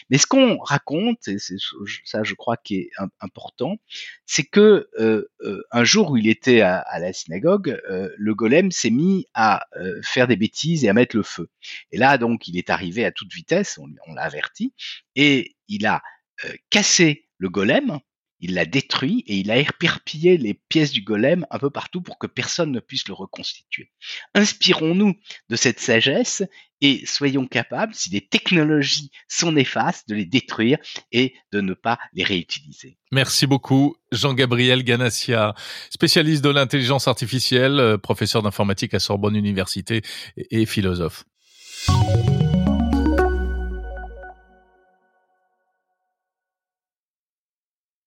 Mais 0.10 0.18
ce 0.18 0.26
qu'on 0.26 0.58
raconte, 0.58 1.28
et 1.28 1.38
c'est 1.38 1.58
ça 2.06 2.24
je 2.24 2.34
crois 2.34 2.58
qui 2.58 2.78
est 2.78 2.90
important, 3.20 3.78
c'est 4.26 4.44
que 4.44 4.90
euh, 5.00 5.30
euh, 5.42 5.62
un 5.72 5.84
jour 5.84 6.12
où 6.12 6.18
il 6.18 6.28
était 6.28 6.62
à, 6.62 6.84
la 7.00 7.14
synagogue, 7.14 7.80
le 8.18 8.36
golem 8.36 8.72
s'est 8.72 8.90
mis 8.90 9.28
à 9.36 9.66
faire 10.02 10.28
des 10.28 10.38
bêtises 10.38 10.84
et 10.86 10.90
à 10.90 10.94
mettre 10.94 11.16
le 11.16 11.24
feu. 11.24 11.50
Et 11.92 11.98
là, 11.98 12.18
donc, 12.18 12.48
il 12.48 12.58
est 12.58 12.70
arrivé 12.70 13.06
à 13.06 13.12
toute 13.12 13.32
vitesse, 13.34 13.80
on 14.08 14.14
l'a 14.14 14.24
averti, 14.24 14.74
et 15.16 15.56
il 15.68 15.86
a 15.86 16.02
euh, 16.46 16.54
cassé 16.70 17.28
le 17.38 17.50
golem, 17.50 18.00
il 18.44 18.56
l'a 18.56 18.66
détruit 18.66 19.24
et 19.26 19.38
il 19.38 19.52
a 19.52 19.58
éparpillé 19.58 20.38
les 20.38 20.54
pièces 20.54 20.92
du 20.92 21.02
golem 21.02 21.46
un 21.50 21.60
peu 21.60 21.70
partout 21.70 22.02
pour 22.02 22.20
que 22.20 22.28
personne 22.28 22.74
ne 22.74 22.82
puisse 22.82 23.08
le 23.08 23.14
reconstituer. 23.14 23.92
Inspirons-nous 24.36 25.16
de 25.50 25.56
cette 25.56 25.80
sagesse 25.80 26.44
et 26.82 27.06
soyons 27.06 27.48
capables, 27.48 27.96
si 27.96 28.10
des 28.10 28.20
technologies 28.20 29.12
sont 29.30 29.54
néfastes, 29.54 30.10
de 30.10 30.16
les 30.16 30.26
détruire 30.26 30.78
et 31.14 31.34
de 31.54 31.62
ne 31.62 31.74
pas 31.74 31.98
les 32.12 32.26
réutiliser. 32.26 32.98
Merci 33.14 33.48
beaucoup, 33.48 33.96
Jean-Gabriel 34.12 34.84
Ganassia, 34.84 35.56
spécialiste 35.90 36.44
de 36.44 36.50
l'intelligence 36.50 37.08
artificielle, 37.08 37.80
euh, 37.80 37.98
professeur 37.98 38.42
d'informatique 38.42 38.94
à 38.94 39.00
Sorbonne 39.00 39.38
Université 39.38 40.02
et 40.36 40.66
philosophe. 40.66 41.24